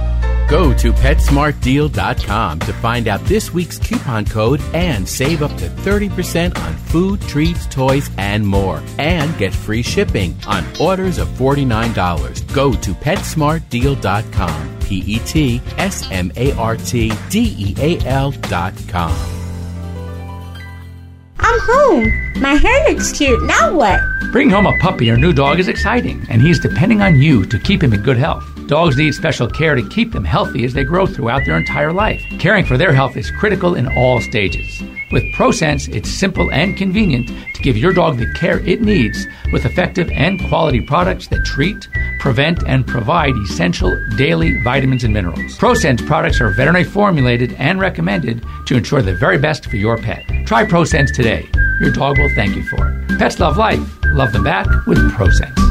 Go 0.51 0.73
to 0.73 0.91
PetSmartDeal.com 0.91 2.59
to 2.59 2.73
find 2.73 3.07
out 3.07 3.21
this 3.21 3.53
week's 3.53 3.79
coupon 3.79 4.25
code 4.25 4.59
and 4.73 5.07
save 5.07 5.43
up 5.43 5.55
to 5.55 5.69
30% 5.69 6.57
on 6.59 6.75
food, 6.75 7.21
treats, 7.21 7.65
toys, 7.67 8.09
and 8.17 8.45
more. 8.45 8.83
And 8.99 9.37
get 9.37 9.53
free 9.53 9.81
shipping 9.81 10.35
on 10.45 10.65
orders 10.77 11.19
of 11.19 11.29
$49. 11.29 12.53
Go 12.53 12.73
to 12.73 12.93
PetSmartDeal.com. 12.93 14.79
P 14.81 14.97
E 15.07 15.19
T 15.19 15.61
S 15.77 16.11
M 16.11 16.33
A 16.35 16.51
R 16.57 16.75
T 16.75 17.13
D 17.29 17.55
E 17.57 17.75
A 17.77 18.05
L.com. 18.05 19.15
I'm 21.39 21.59
home. 21.61 22.41
My 22.41 22.55
hair 22.55 22.89
looks 22.89 23.13
cute. 23.13 23.41
Now 23.43 23.73
what? 23.73 24.01
Bringing 24.33 24.53
home 24.53 24.67
a 24.67 24.77
puppy 24.79 25.09
or 25.09 25.15
new 25.15 25.31
dog 25.31 25.59
is 25.59 25.69
exciting, 25.69 26.25
and 26.29 26.41
he's 26.41 26.59
depending 26.59 27.01
on 27.01 27.21
you 27.21 27.45
to 27.45 27.57
keep 27.57 27.81
him 27.81 27.93
in 27.93 28.01
good 28.01 28.17
health. 28.17 28.50
Dogs 28.71 28.95
need 28.95 29.13
special 29.13 29.49
care 29.49 29.75
to 29.75 29.85
keep 29.89 30.13
them 30.13 30.23
healthy 30.23 30.63
as 30.63 30.73
they 30.73 30.85
grow 30.85 31.05
throughout 31.05 31.43
their 31.45 31.57
entire 31.57 31.91
life. 31.91 32.23
Caring 32.39 32.63
for 32.63 32.77
their 32.77 32.93
health 32.93 33.17
is 33.17 33.29
critical 33.29 33.75
in 33.75 33.85
all 33.97 34.21
stages. 34.21 34.81
With 35.11 35.25
ProSense, 35.33 35.93
it's 35.93 36.09
simple 36.09 36.49
and 36.53 36.77
convenient 36.77 37.27
to 37.27 37.61
give 37.63 37.75
your 37.75 37.91
dog 37.91 38.17
the 38.17 38.33
care 38.33 38.65
it 38.65 38.81
needs 38.81 39.27
with 39.51 39.65
effective 39.65 40.09
and 40.11 40.39
quality 40.47 40.79
products 40.79 41.27
that 41.27 41.43
treat, 41.43 41.89
prevent, 42.21 42.63
and 42.65 42.87
provide 42.87 43.35
essential 43.43 43.93
daily 44.15 44.63
vitamins 44.63 45.03
and 45.03 45.13
minerals. 45.13 45.57
ProSense 45.57 46.07
products 46.07 46.39
are 46.39 46.51
veterinary 46.51 46.85
formulated 46.85 47.51
and 47.59 47.77
recommended 47.77 48.41
to 48.67 48.77
ensure 48.77 49.01
the 49.01 49.13
very 49.13 49.37
best 49.37 49.65
for 49.65 49.75
your 49.75 49.97
pet. 49.97 50.23
Try 50.47 50.63
ProSense 50.63 51.13
today. 51.13 51.45
Your 51.81 51.91
dog 51.91 52.17
will 52.17 52.33
thank 52.35 52.55
you 52.55 52.63
for 52.69 52.87
it. 52.87 53.19
Pets 53.19 53.37
love 53.41 53.57
life. 53.57 53.81
Love 54.13 54.31
them 54.31 54.45
back 54.45 54.65
with 54.87 54.97
ProSense. 55.11 55.70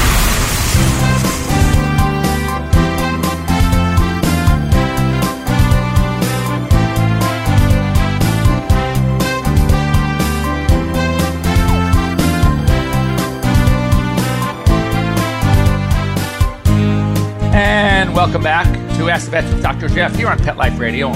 welcome 18.21 18.43
back 18.43 18.67
to 18.95 19.09
Ask 19.09 19.25
the 19.25 19.31
Vets 19.31 19.51
with 19.51 19.63
Dr. 19.63 19.89
Jeff 19.89 20.15
here 20.15 20.27
on 20.27 20.37
Pet 20.37 20.55
Life 20.55 20.77
Radio. 20.77 21.07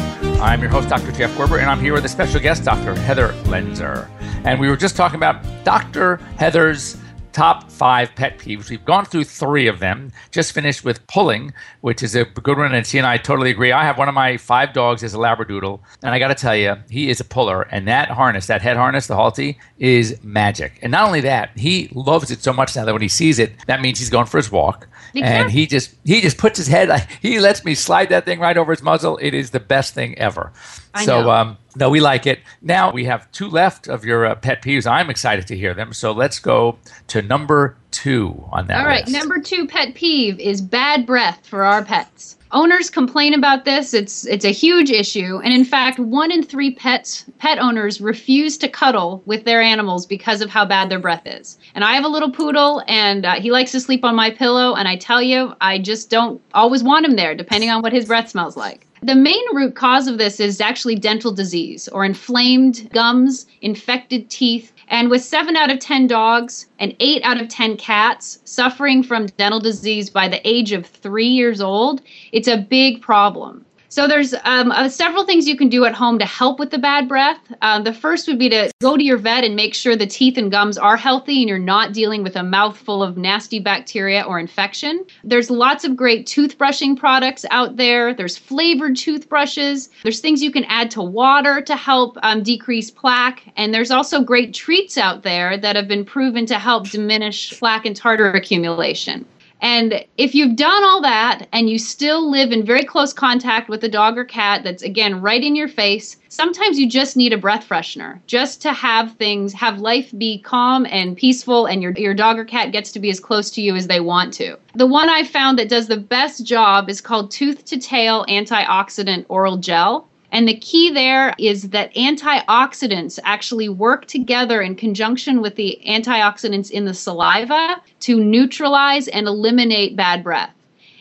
I'm 0.41 0.59
your 0.59 0.71
host, 0.71 0.89
Dr. 0.89 1.11
Jeff 1.11 1.29
Werber, 1.37 1.59
and 1.59 1.69
I'm 1.69 1.79
here 1.79 1.93
with 1.93 2.03
a 2.03 2.09
special 2.09 2.39
guest, 2.39 2.63
Dr. 2.65 2.95
Heather 2.95 3.27
Loenser. 3.43 4.09
And 4.43 4.59
we 4.59 4.67
were 4.67 4.75
just 4.75 4.95
talking 4.95 5.17
about 5.17 5.45
Dr. 5.63 6.15
Heather's 6.39 6.97
top 7.31 7.69
five 7.69 8.15
pet 8.15 8.39
peeves. 8.39 8.71
We've 8.71 8.83
gone 8.83 9.05
through 9.05 9.25
three 9.25 9.67
of 9.67 9.77
them. 9.77 10.13
Just 10.31 10.53
finished 10.53 10.83
with 10.83 11.05
pulling, 11.05 11.53
which 11.81 12.01
is 12.01 12.15
a 12.15 12.25
good 12.25 12.57
one, 12.57 12.73
and 12.73 12.87
she 12.87 12.97
and 12.97 13.05
I 13.05 13.17
totally 13.17 13.51
agree. 13.51 13.71
I 13.71 13.83
have 13.83 13.99
one 13.99 14.09
of 14.09 14.15
my 14.15 14.37
five 14.37 14.73
dogs 14.73 15.03
is 15.03 15.13
a 15.13 15.17
Labradoodle, 15.17 15.79
and 16.01 16.11
I 16.11 16.17
got 16.17 16.29
to 16.29 16.35
tell 16.35 16.55
you, 16.55 16.75
he 16.89 17.11
is 17.11 17.19
a 17.19 17.25
puller, 17.25 17.67
and 17.69 17.87
that 17.87 18.09
harness, 18.09 18.47
that 18.47 18.63
head 18.63 18.77
harness, 18.77 19.05
the 19.05 19.13
Halti, 19.13 19.57
is 19.77 20.17
magic. 20.23 20.79
And 20.81 20.91
not 20.91 21.05
only 21.05 21.21
that, 21.21 21.55
he 21.55 21.87
loves 21.93 22.31
it 22.31 22.41
so 22.41 22.51
much 22.51 22.75
now 22.75 22.83
that 22.83 22.93
when 22.93 23.03
he 23.03 23.09
sees 23.09 23.37
it, 23.37 23.53
that 23.67 23.79
means 23.79 23.99
he's 23.99 24.09
going 24.09 24.25
for 24.25 24.37
his 24.37 24.51
walk. 24.51 24.87
Be 25.15 25.23
and 25.23 25.49
he 25.49 25.65
just 25.65 25.95
he 26.03 26.21
just 26.21 26.37
puts 26.37 26.57
his 26.57 26.67
head 26.67 27.07
he 27.21 27.39
lets 27.39 27.65
me 27.65 27.73
slide 27.73 28.09
that 28.09 28.25
thing 28.25 28.39
right 28.39 28.57
over 28.57 28.71
his 28.71 28.83
muzzle 28.83 29.17
it 29.21 29.33
is 29.33 29.51
the 29.51 29.59
best 29.59 29.93
thing 29.93 30.17
ever 30.17 30.51
I 30.93 31.05
so 31.05 31.21
know. 31.21 31.31
um 31.31 31.57
no 31.75 31.89
we 31.89 31.99
like 31.99 32.27
it 32.27 32.39
now 32.61 32.91
we 32.91 33.05
have 33.05 33.31
two 33.31 33.47
left 33.49 33.87
of 33.87 34.05
your 34.05 34.25
uh, 34.25 34.35
pet 34.35 34.61
peeves 34.61 34.85
i'm 34.89 35.09
excited 35.09 35.47
to 35.47 35.57
hear 35.57 35.73
them 35.73 35.93
so 35.93 36.11
let's 36.11 36.39
go 36.39 36.77
to 37.07 37.21
number 37.21 37.77
two 37.91 38.43
on 38.51 38.67
that 38.67 38.79
All 38.79 38.85
right, 38.85 39.05
list. 39.07 39.17
number 39.17 39.39
two 39.39 39.67
pet 39.67 39.95
peeve 39.95 40.39
is 40.39 40.61
bad 40.61 41.05
breath 41.05 41.47
for 41.47 41.63
our 41.63 41.83
pets. 41.83 42.37
Owners 42.55 42.89
complain 42.89 43.33
about 43.33 43.65
this. 43.65 43.93
It's 43.93 44.25
it's 44.25 44.45
a 44.45 44.51
huge 44.51 44.89
issue, 44.89 45.41
and 45.43 45.53
in 45.53 45.65
fact, 45.65 45.99
one 45.99 46.31
in 46.31 46.41
three 46.41 46.73
pets 46.73 47.25
pet 47.37 47.59
owners 47.59 47.99
refuse 47.99 48.57
to 48.59 48.69
cuddle 48.69 49.21
with 49.25 49.43
their 49.43 49.61
animals 49.61 50.05
because 50.05 50.39
of 50.39 50.49
how 50.49 50.63
bad 50.63 50.89
their 50.89 50.97
breath 50.97 51.23
is. 51.25 51.57
And 51.75 51.83
I 51.83 51.95
have 51.95 52.05
a 52.05 52.07
little 52.07 52.31
poodle, 52.31 52.81
and 52.87 53.25
uh, 53.25 53.33
he 53.41 53.51
likes 53.51 53.73
to 53.73 53.81
sleep 53.81 54.05
on 54.05 54.15
my 54.15 54.31
pillow. 54.31 54.73
And 54.73 54.87
I 54.87 54.95
tell 54.95 55.21
you, 55.21 55.53
I 55.59 55.79
just 55.79 56.09
don't 56.09 56.41
always 56.53 56.81
want 56.81 57.05
him 57.05 57.17
there, 57.17 57.35
depending 57.35 57.71
on 57.71 57.81
what 57.81 57.91
his 57.91 58.05
breath 58.05 58.29
smells 58.29 58.55
like. 58.55 58.87
The 59.01 59.15
main 59.15 59.43
root 59.53 59.75
cause 59.75 60.07
of 60.07 60.17
this 60.17 60.39
is 60.39 60.61
actually 60.61 60.95
dental 60.95 61.31
disease 61.31 61.87
or 61.89 62.05
inflamed 62.05 62.89
gums, 62.93 63.45
infected 63.61 64.29
teeth, 64.29 64.71
and 64.87 65.09
with 65.09 65.23
seven 65.23 65.55
out 65.55 65.69
of 65.69 65.79
10 65.79 66.07
dogs 66.07 66.67
and 66.79 66.95
eight 66.99 67.21
out 67.23 67.39
of 67.39 67.49
10 67.49 67.77
cats 67.77 68.39
suffering 68.45 69.03
from 69.03 69.27
dental 69.37 69.59
disease 69.59 70.09
by 70.09 70.27
the 70.27 70.45
age 70.47 70.71
of 70.71 70.85
three 70.85 71.27
years 71.27 71.61
old, 71.61 72.01
it's 72.31 72.47
a 72.47 72.57
big 72.57 73.01
problem. 73.01 73.65
So 73.95 74.09
there's 74.09 74.33
um, 74.43 74.71
uh, 74.71 74.89
several 74.89 75.25
things 75.25 75.47
you 75.47 75.55
can 75.55 75.69
do 75.69 75.85
at 75.85 75.93
home 75.93 76.19
to 76.19 76.25
help 76.25 76.59
with 76.59 76.69
the 76.69 76.77
bad 76.77 77.07
breath. 77.07 77.39
Uh, 77.61 77.81
the 77.81 77.93
first 77.93 78.27
would 78.27 78.37
be 78.37 78.49
to 78.49 78.69
go 78.81 78.97
to 78.97 79.01
your 79.01 79.15
vet 79.15 79.45
and 79.45 79.55
make 79.55 79.73
sure 79.73 79.95
the 79.95 80.05
teeth 80.05 80.37
and 80.37 80.51
gums 80.51 80.77
are 80.77 80.97
healthy 80.97 81.39
and 81.39 81.47
you're 81.47 81.57
not 81.57 81.93
dealing 81.93 82.21
with 82.21 82.35
a 82.35 82.43
mouthful 82.43 83.01
of 83.01 83.15
nasty 83.15 83.57
bacteria 83.57 84.23
or 84.23 84.37
infection. 84.37 85.05
There's 85.23 85.49
lots 85.49 85.85
of 85.85 85.95
great 85.95 86.27
toothbrushing 86.27 86.99
products 86.99 87.45
out 87.51 87.77
there. 87.77 88.13
There's 88.13 88.35
flavored 88.35 88.97
toothbrushes. 88.97 89.87
There's 90.03 90.19
things 90.19 90.43
you 90.43 90.51
can 90.51 90.65
add 90.65 90.91
to 90.91 91.01
water 91.01 91.61
to 91.61 91.77
help 91.77 92.17
um, 92.21 92.43
decrease 92.43 92.91
plaque. 92.91 93.43
And 93.55 93.73
there's 93.73 93.91
also 93.91 94.21
great 94.21 94.53
treats 94.53 94.97
out 94.97 95.23
there 95.23 95.57
that 95.57 95.77
have 95.77 95.87
been 95.87 96.03
proven 96.03 96.45
to 96.47 96.59
help 96.59 96.89
diminish 96.89 97.57
plaque 97.57 97.85
and 97.85 97.95
tartar 97.95 98.33
accumulation. 98.33 99.25
And 99.65 100.05
if 100.19 100.35
you've 100.35 100.55
done 100.55 100.83
all 100.83 101.01
that 101.01 101.47
and 101.51 101.67
you 101.67 101.79
still 101.79 102.29
live 102.29 102.51
in 102.51 102.63
very 102.63 102.83
close 102.83 103.13
contact 103.13 103.67
with 103.67 103.83
a 103.83 103.89
dog 103.89 104.15
or 104.15 104.23
cat 104.23 104.63
that's 104.63 104.83
again 104.83 105.21
right 105.21 105.43
in 105.43 105.55
your 105.55 105.67
face, 105.67 106.17
sometimes 106.29 106.77
you 106.77 106.87
just 106.87 107.17
need 107.17 107.33
a 107.33 107.37
breath 107.39 107.67
freshener 107.67 108.19
just 108.27 108.61
to 108.61 108.73
have 108.73 109.13
things, 109.13 109.53
have 109.53 109.79
life 109.79 110.13
be 110.19 110.37
calm 110.37 110.85
and 110.91 111.17
peaceful 111.17 111.65
and 111.65 111.81
your, 111.81 111.93
your 111.93 112.13
dog 112.13 112.37
or 112.37 112.45
cat 112.45 112.71
gets 112.71 112.91
to 112.91 112.99
be 112.99 113.09
as 113.09 113.19
close 113.19 113.49
to 113.49 113.61
you 113.63 113.75
as 113.75 113.87
they 113.87 113.99
want 113.99 114.31
to. 114.35 114.55
The 114.75 114.85
one 114.85 115.09
I 115.09 115.23
found 115.23 115.57
that 115.57 115.67
does 115.67 115.87
the 115.87 115.97
best 115.97 116.45
job 116.45 116.87
is 116.87 117.01
called 117.01 117.31
Tooth 117.31 117.65
to 117.65 117.79
Tail 117.79 118.23
Antioxidant 118.29 119.25
Oral 119.29 119.57
Gel. 119.57 120.07
And 120.35 120.49
the 120.49 120.57
key 120.57 120.91
there 120.91 121.33
is 121.37 121.69
that 121.69 121.95
antioxidants 121.95 123.19
actually 123.23 123.69
work 123.69 124.05
together 124.05 124.61
in 124.61 124.75
conjunction 124.75 125.41
with 125.41 125.55
the 125.55 125.79
antioxidants 125.87 126.69
in 126.69 126.83
the 126.83 126.93
saliva 126.93 127.81
to 128.01 128.21
neutralize 128.21 129.07
and 129.07 129.27
eliminate 129.27 129.95
bad 129.95 130.25
breath. 130.25 130.53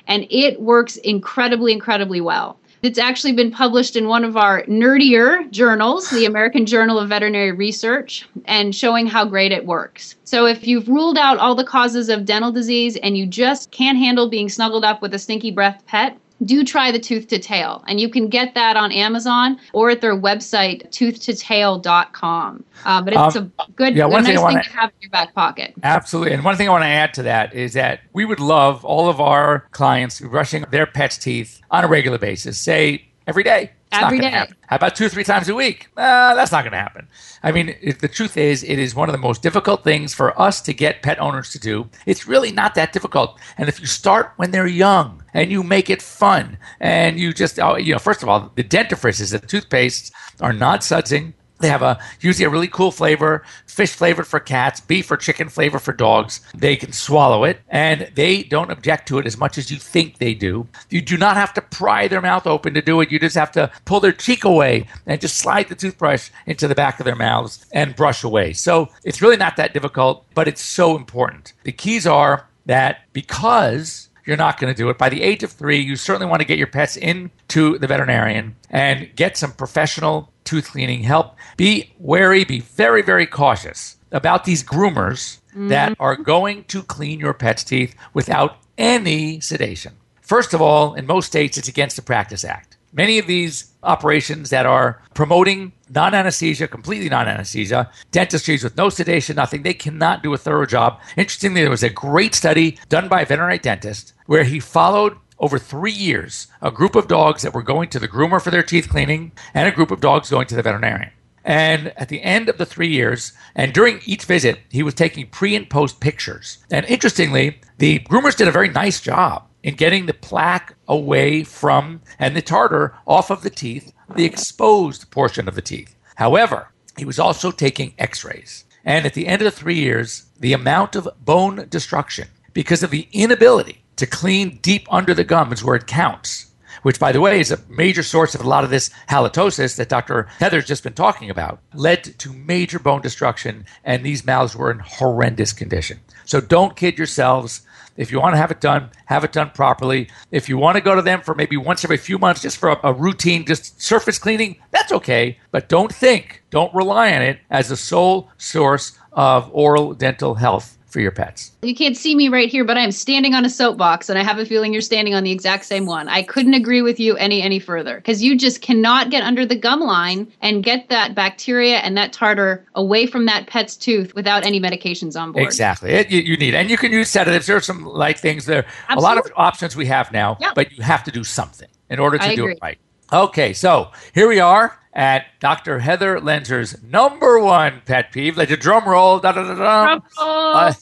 And 0.06 0.28
it 0.30 0.60
works 0.60 0.98
incredibly, 0.98 1.72
incredibly 1.72 2.20
well. 2.20 2.60
It's 2.84 2.98
actually 2.98 3.32
been 3.32 3.50
published 3.50 3.96
in 3.96 4.06
one 4.06 4.22
of 4.22 4.36
our 4.36 4.62
nerdier 4.66 5.50
journals, 5.50 6.10
the 6.10 6.26
American 6.26 6.64
Journal 6.64 7.00
of 7.00 7.08
Veterinary 7.08 7.50
Research, 7.50 8.28
and 8.44 8.72
showing 8.72 9.08
how 9.08 9.24
great 9.24 9.50
it 9.50 9.66
works. 9.66 10.14
So, 10.22 10.46
if 10.46 10.64
you've 10.64 10.86
ruled 10.86 11.18
out 11.18 11.38
all 11.38 11.56
the 11.56 11.64
causes 11.64 12.08
of 12.08 12.24
dental 12.24 12.52
disease 12.52 12.96
and 12.98 13.16
you 13.16 13.26
just 13.26 13.72
can't 13.72 13.98
handle 13.98 14.28
being 14.28 14.48
snuggled 14.48 14.84
up 14.84 15.02
with 15.02 15.12
a 15.12 15.18
stinky 15.18 15.50
breath 15.50 15.82
pet, 15.86 16.18
do 16.44 16.64
try 16.64 16.90
the 16.90 16.98
tooth 16.98 17.28
to 17.28 17.38
tail 17.38 17.84
and 17.86 18.00
you 18.00 18.08
can 18.08 18.28
get 18.28 18.54
that 18.54 18.76
on 18.76 18.90
amazon 18.92 19.58
or 19.72 19.90
at 19.90 20.00
their 20.00 20.16
website 20.16 20.88
tooth2tail.com 20.90 22.64
uh, 22.84 23.02
but 23.02 23.12
it's 23.14 23.36
Um, 23.36 23.52
a 23.58 23.70
good 23.72 23.94
yeah, 23.96 24.04
one 24.06 24.24
thing 24.24 24.34
nice 24.34 24.40
thing 24.40 24.42
wanna- 24.42 24.62
to 24.64 24.70
have 24.70 24.90
in 24.90 24.94
your 25.02 25.10
back 25.10 25.34
pocket 25.34 25.74
Absolutely. 25.82 26.34
And 26.34 26.44
one 26.44 26.56
thing 26.56 26.68
I 26.68 26.72
want 26.72 26.82
to 26.84 26.88
add 26.88 27.14
to 27.14 27.22
that 27.24 27.54
is 27.54 27.74
that 27.74 28.00
we 28.12 28.24
would 28.24 28.40
love 28.40 28.84
all 28.84 29.08
of 29.08 29.20
our 29.20 29.66
clients 29.70 30.20
brushing 30.20 30.64
their 30.70 30.86
pets' 30.86 31.18
teeth 31.18 31.60
on 31.70 31.84
a 31.84 31.86
regular 31.88 32.18
basis, 32.18 32.58
say 32.58 33.06
every 33.26 33.42
day. 33.42 33.70
It's 33.92 34.00
not 34.00 34.04
Every 34.04 34.18
day. 34.18 34.30
happen. 34.30 34.56
How 34.66 34.76
about 34.76 34.96
two 34.96 35.06
or 35.06 35.08
three 35.08 35.22
times 35.24 35.48
a 35.48 35.54
week? 35.54 35.88
Uh, 35.96 36.34
that's 36.34 36.50
not 36.50 36.62
going 36.64 36.72
to 36.72 36.78
happen. 36.78 37.06
I 37.44 37.52
mean, 37.52 37.76
it, 37.80 38.00
the 38.00 38.08
truth 38.08 38.36
is, 38.36 38.64
it 38.64 38.78
is 38.78 38.94
one 38.94 39.08
of 39.08 39.12
the 39.12 39.20
most 39.20 39.40
difficult 39.42 39.84
things 39.84 40.12
for 40.12 40.38
us 40.40 40.60
to 40.62 40.74
get 40.74 41.02
pet 41.02 41.20
owners 41.20 41.50
to 41.52 41.60
do. 41.60 41.88
It's 42.06 42.26
really 42.26 42.50
not 42.50 42.74
that 42.74 42.92
difficult. 42.92 43.38
And 43.56 43.68
if 43.68 43.78
you 43.80 43.86
start 43.86 44.32
when 44.36 44.50
they're 44.50 44.66
young 44.66 45.22
and 45.32 45.50
you 45.50 45.62
make 45.62 45.90
it 45.90 46.02
fun 46.02 46.58
and 46.80 47.18
you 47.20 47.32
just, 47.32 47.60
oh, 47.60 47.76
you 47.76 47.92
know, 47.92 47.98
first 48.00 48.22
of 48.22 48.28
all, 48.28 48.50
the 48.56 48.64
dentifrices, 48.64 49.30
the 49.30 49.46
toothpastes 49.46 50.10
are 50.40 50.52
not 50.52 50.80
sudsing. 50.80 51.34
They 51.64 51.70
have 51.70 51.80
a 51.80 51.98
usually 52.20 52.44
a 52.44 52.50
really 52.50 52.68
cool 52.68 52.90
flavor, 52.90 53.42
fish 53.64 53.94
flavored 53.94 54.26
for 54.26 54.38
cats, 54.38 54.80
beef 54.80 55.10
or 55.10 55.16
chicken 55.16 55.48
flavor 55.48 55.78
for 55.78 55.94
dogs. 55.94 56.42
They 56.54 56.76
can 56.76 56.92
swallow 56.92 57.44
it 57.44 57.62
and 57.70 58.10
they 58.14 58.42
don't 58.42 58.70
object 58.70 59.08
to 59.08 59.18
it 59.18 59.24
as 59.24 59.38
much 59.38 59.56
as 59.56 59.70
you 59.70 59.78
think 59.78 60.18
they 60.18 60.34
do. 60.34 60.68
You 60.90 61.00
do 61.00 61.16
not 61.16 61.38
have 61.38 61.54
to 61.54 61.62
pry 61.62 62.06
their 62.06 62.20
mouth 62.20 62.46
open 62.46 62.74
to 62.74 62.82
do 62.82 63.00
it. 63.00 63.10
You 63.10 63.18
just 63.18 63.34
have 63.36 63.50
to 63.52 63.72
pull 63.86 64.00
their 64.00 64.12
cheek 64.12 64.44
away 64.44 64.86
and 65.06 65.22
just 65.22 65.38
slide 65.38 65.68
the 65.68 65.74
toothbrush 65.74 66.28
into 66.44 66.68
the 66.68 66.74
back 66.74 67.00
of 67.00 67.06
their 67.06 67.16
mouths 67.16 67.64
and 67.72 67.96
brush 67.96 68.22
away. 68.22 68.52
So 68.52 68.90
it's 69.02 69.22
really 69.22 69.38
not 69.38 69.56
that 69.56 69.72
difficult, 69.72 70.26
but 70.34 70.46
it's 70.46 70.62
so 70.62 70.96
important. 70.96 71.54
The 71.62 71.72
keys 71.72 72.06
are 72.06 72.46
that 72.66 73.10
because 73.14 74.10
you're 74.26 74.36
not 74.36 74.58
going 74.58 74.72
to 74.72 74.76
do 74.76 74.90
it. 74.90 74.98
By 74.98 75.08
the 75.08 75.22
age 75.22 75.42
of 75.42 75.52
three, 75.52 75.80
you 75.80 75.96
certainly 75.96 76.26
want 76.26 76.40
to 76.40 76.46
get 76.46 76.58
your 76.58 76.66
pets 76.66 76.96
into 76.96 77.78
the 77.78 77.86
veterinarian 77.86 78.56
and 78.70 79.14
get 79.16 79.36
some 79.36 79.52
professional 79.52 80.30
tooth 80.44 80.70
cleaning 80.70 81.02
help. 81.02 81.36
Be 81.56 81.92
wary, 81.98 82.44
be 82.44 82.60
very, 82.60 83.02
very 83.02 83.26
cautious 83.26 83.96
about 84.12 84.44
these 84.44 84.62
groomers 84.62 85.40
mm-hmm. 85.50 85.68
that 85.68 85.96
are 85.98 86.16
going 86.16 86.64
to 86.64 86.82
clean 86.82 87.18
your 87.18 87.34
pet's 87.34 87.64
teeth 87.64 87.94
without 88.12 88.58
any 88.78 89.40
sedation. 89.40 89.94
First 90.20 90.54
of 90.54 90.62
all, 90.62 90.94
in 90.94 91.06
most 91.06 91.26
states, 91.26 91.58
it's 91.58 91.68
against 91.68 91.96
the 91.96 92.02
Practice 92.02 92.44
Act. 92.44 92.78
Many 92.92 93.18
of 93.18 93.26
these 93.26 93.72
operations 93.82 94.50
that 94.50 94.66
are 94.66 95.02
promoting 95.14 95.72
non 95.90 96.14
anesthesia, 96.14 96.68
completely 96.68 97.08
non 97.08 97.28
anesthesia, 97.28 97.90
dentistries 98.12 98.62
with 98.62 98.76
no 98.76 98.88
sedation, 98.88 99.36
nothing, 99.36 99.62
they 99.62 99.74
cannot 99.74 100.22
do 100.22 100.32
a 100.32 100.38
thorough 100.38 100.64
job. 100.64 101.00
Interestingly, 101.16 101.60
there 101.60 101.70
was 101.70 101.82
a 101.82 101.90
great 101.90 102.34
study 102.34 102.78
done 102.88 103.08
by 103.08 103.22
a 103.22 103.26
veterinary 103.26 103.58
dentist 103.58 104.14
where 104.26 104.44
he 104.44 104.60
followed 104.60 105.16
over 105.44 105.58
three 105.58 105.92
years 105.92 106.46
a 106.62 106.70
group 106.70 106.96
of 106.96 107.06
dogs 107.06 107.42
that 107.42 107.52
were 107.52 107.62
going 107.62 107.90
to 107.90 107.98
the 107.98 108.08
groomer 108.08 108.40
for 108.40 108.50
their 108.50 108.62
teeth 108.62 108.88
cleaning 108.88 109.30
and 109.52 109.68
a 109.68 109.72
group 109.72 109.90
of 109.90 110.00
dogs 110.00 110.30
going 110.30 110.46
to 110.46 110.56
the 110.56 110.62
veterinarian. 110.62 111.10
And 111.44 111.88
at 111.98 112.08
the 112.08 112.22
end 112.22 112.48
of 112.48 112.56
the 112.56 112.64
three 112.64 112.88
years, 112.88 113.34
and 113.54 113.74
during 113.74 114.00
each 114.06 114.24
visit, 114.24 114.60
he 114.70 114.82
was 114.82 114.94
taking 114.94 115.26
pre 115.26 115.54
and 115.54 115.68
post 115.68 116.00
pictures. 116.00 116.64
And 116.70 116.86
interestingly, 116.86 117.60
the 117.76 117.98
groomers 117.98 118.36
did 118.36 118.48
a 118.48 118.52
very 118.58 118.70
nice 118.70 119.02
job 119.02 119.46
in 119.62 119.74
getting 119.74 120.06
the 120.06 120.14
plaque 120.14 120.74
away 120.88 121.44
from 121.44 122.00
and 122.18 122.34
the 122.34 122.40
tartar 122.40 122.94
off 123.06 123.30
of 123.30 123.42
the 123.42 123.50
teeth, 123.50 123.92
the 124.16 124.24
exposed 124.24 125.10
portion 125.10 125.46
of 125.46 125.56
the 125.56 125.62
teeth. 125.62 125.94
However, 126.14 126.68
he 126.96 127.04
was 127.04 127.18
also 127.18 127.50
taking 127.50 127.92
x 127.98 128.24
rays. 128.24 128.64
And 128.82 129.04
at 129.04 129.12
the 129.12 129.26
end 129.26 129.42
of 129.42 129.44
the 129.44 129.58
three 129.58 129.78
years, 129.78 130.24
the 130.40 130.54
amount 130.54 130.96
of 130.96 131.08
bone 131.22 131.66
destruction 131.68 132.28
because 132.54 132.82
of 132.82 132.90
the 132.90 133.08
inability 133.12 133.83
to 133.96 134.06
clean 134.06 134.58
deep 134.62 134.86
under 134.90 135.14
the 135.14 135.24
gums 135.24 135.62
where 135.62 135.76
it 135.76 135.86
counts, 135.86 136.52
which, 136.82 137.00
by 137.00 137.12
the 137.12 137.20
way, 137.20 137.40
is 137.40 137.50
a 137.50 137.60
major 137.68 138.02
source 138.02 138.34
of 138.34 138.40
a 138.40 138.48
lot 138.48 138.64
of 138.64 138.70
this 138.70 138.90
halitosis 139.08 139.76
that 139.76 139.88
Dr. 139.88 140.28
Heather's 140.38 140.66
just 140.66 140.82
been 140.82 140.92
talking 140.92 141.30
about, 141.30 141.60
led 141.72 142.04
to 142.18 142.32
major 142.32 142.78
bone 142.78 143.00
destruction, 143.00 143.64
and 143.84 144.04
these 144.04 144.26
mouths 144.26 144.54
were 144.54 144.70
in 144.70 144.80
horrendous 144.80 145.52
condition. 145.52 146.00
So 146.24 146.40
don't 146.40 146.76
kid 146.76 146.98
yourselves. 146.98 147.62
If 147.96 148.10
you 148.10 148.20
want 148.20 148.34
to 148.34 148.38
have 148.38 148.50
it 148.50 148.60
done, 148.60 148.90
have 149.06 149.22
it 149.22 149.32
done 149.32 149.50
properly. 149.50 150.08
If 150.32 150.48
you 150.48 150.58
want 150.58 150.76
to 150.76 150.82
go 150.82 150.96
to 150.96 151.02
them 151.02 151.22
for 151.22 151.34
maybe 151.34 151.56
once 151.56 151.84
every 151.84 151.96
few 151.96 152.18
months 152.18 152.42
just 152.42 152.58
for 152.58 152.70
a, 152.70 152.80
a, 152.82 152.92
routine, 152.92 153.46
just 153.46 153.80
surface 153.80 154.18
cleaning, 154.18 154.56
that's 154.72 154.92
okay. 154.92 155.38
But 155.52 155.68
don't 155.68 155.94
think, 155.94 156.42
don't 156.50 156.74
rely 156.74 157.12
on 157.12 157.22
it 157.22 157.38
as 157.50 157.68
the 157.68 157.76
sole 157.76 158.30
source 158.36 158.98
of 159.12 159.48
oral 159.52 159.94
dental 159.94 160.34
health 160.34 160.76
for 160.94 161.00
your 161.00 161.10
pets. 161.10 161.50
You 161.62 161.74
can't 161.74 161.96
see 161.96 162.14
me 162.14 162.28
right 162.28 162.48
here, 162.48 162.64
but 162.64 162.78
I 162.78 162.82
am 162.82 162.92
standing 162.92 163.34
on 163.34 163.44
a 163.44 163.50
soapbox, 163.50 164.08
and 164.08 164.16
I 164.16 164.22
have 164.22 164.38
a 164.38 164.46
feeling 164.46 164.72
you're 164.72 164.80
standing 164.80 165.12
on 165.12 165.24
the 165.24 165.32
exact 165.32 165.64
same 165.64 165.86
one. 165.86 166.08
I 166.08 166.22
couldn't 166.22 166.54
agree 166.54 166.82
with 166.82 167.00
you 167.00 167.16
any 167.16 167.42
any 167.42 167.58
further 167.58 167.96
because 167.96 168.22
you 168.22 168.38
just 168.38 168.62
cannot 168.62 169.10
get 169.10 169.24
under 169.24 169.44
the 169.44 169.56
gum 169.56 169.80
line 169.80 170.32
and 170.40 170.62
get 170.62 170.88
that 170.90 171.16
bacteria 171.16 171.78
and 171.78 171.96
that 171.96 172.12
tartar 172.12 172.64
away 172.76 173.08
from 173.08 173.26
that 173.26 173.48
pet's 173.48 173.76
tooth 173.76 174.14
without 174.14 174.46
any 174.46 174.60
medications 174.60 175.20
on 175.20 175.32
board. 175.32 175.44
Exactly, 175.44 175.90
it, 175.90 176.10
you, 176.10 176.20
you, 176.20 176.36
need, 176.36 176.54
and 176.54 176.70
you 176.70 176.76
can 176.76 176.92
use 176.92 177.10
sedatives. 177.10 177.48
There 177.48 177.56
are 177.56 177.60
some 177.60 177.84
light 177.84 178.20
things 178.20 178.46
there. 178.46 178.64
Absolutely. 178.88 178.94
A 178.96 179.00
lot 179.00 179.18
of 179.18 179.32
options 179.34 179.74
we 179.74 179.86
have 179.86 180.12
now, 180.12 180.38
but 180.54 180.70
you 180.70 180.84
have 180.84 181.02
to 181.04 181.10
do 181.10 181.24
something 181.24 181.68
in 181.90 181.98
order 181.98 182.18
to 182.18 182.24
I 182.24 182.36
do 182.36 182.42
agree. 182.42 182.52
it 182.52 182.58
right. 182.62 182.78
Okay, 183.14 183.52
so 183.52 183.92
here 184.12 184.26
we 184.26 184.40
are 184.40 184.76
at 184.92 185.26
Dr. 185.38 185.78
Heather 185.78 186.18
Loenser's 186.18 186.82
number 186.82 187.38
one 187.38 187.80
pet 187.86 188.10
peeve. 188.10 188.36
Let 188.36 188.48
your 188.48 188.56
drum 188.56 188.88
roll. 188.88 189.20
Da, 189.20 189.30
da, 189.30 189.54
da, 189.54 189.54
da. 189.54 190.00
Uh, 190.20 190.72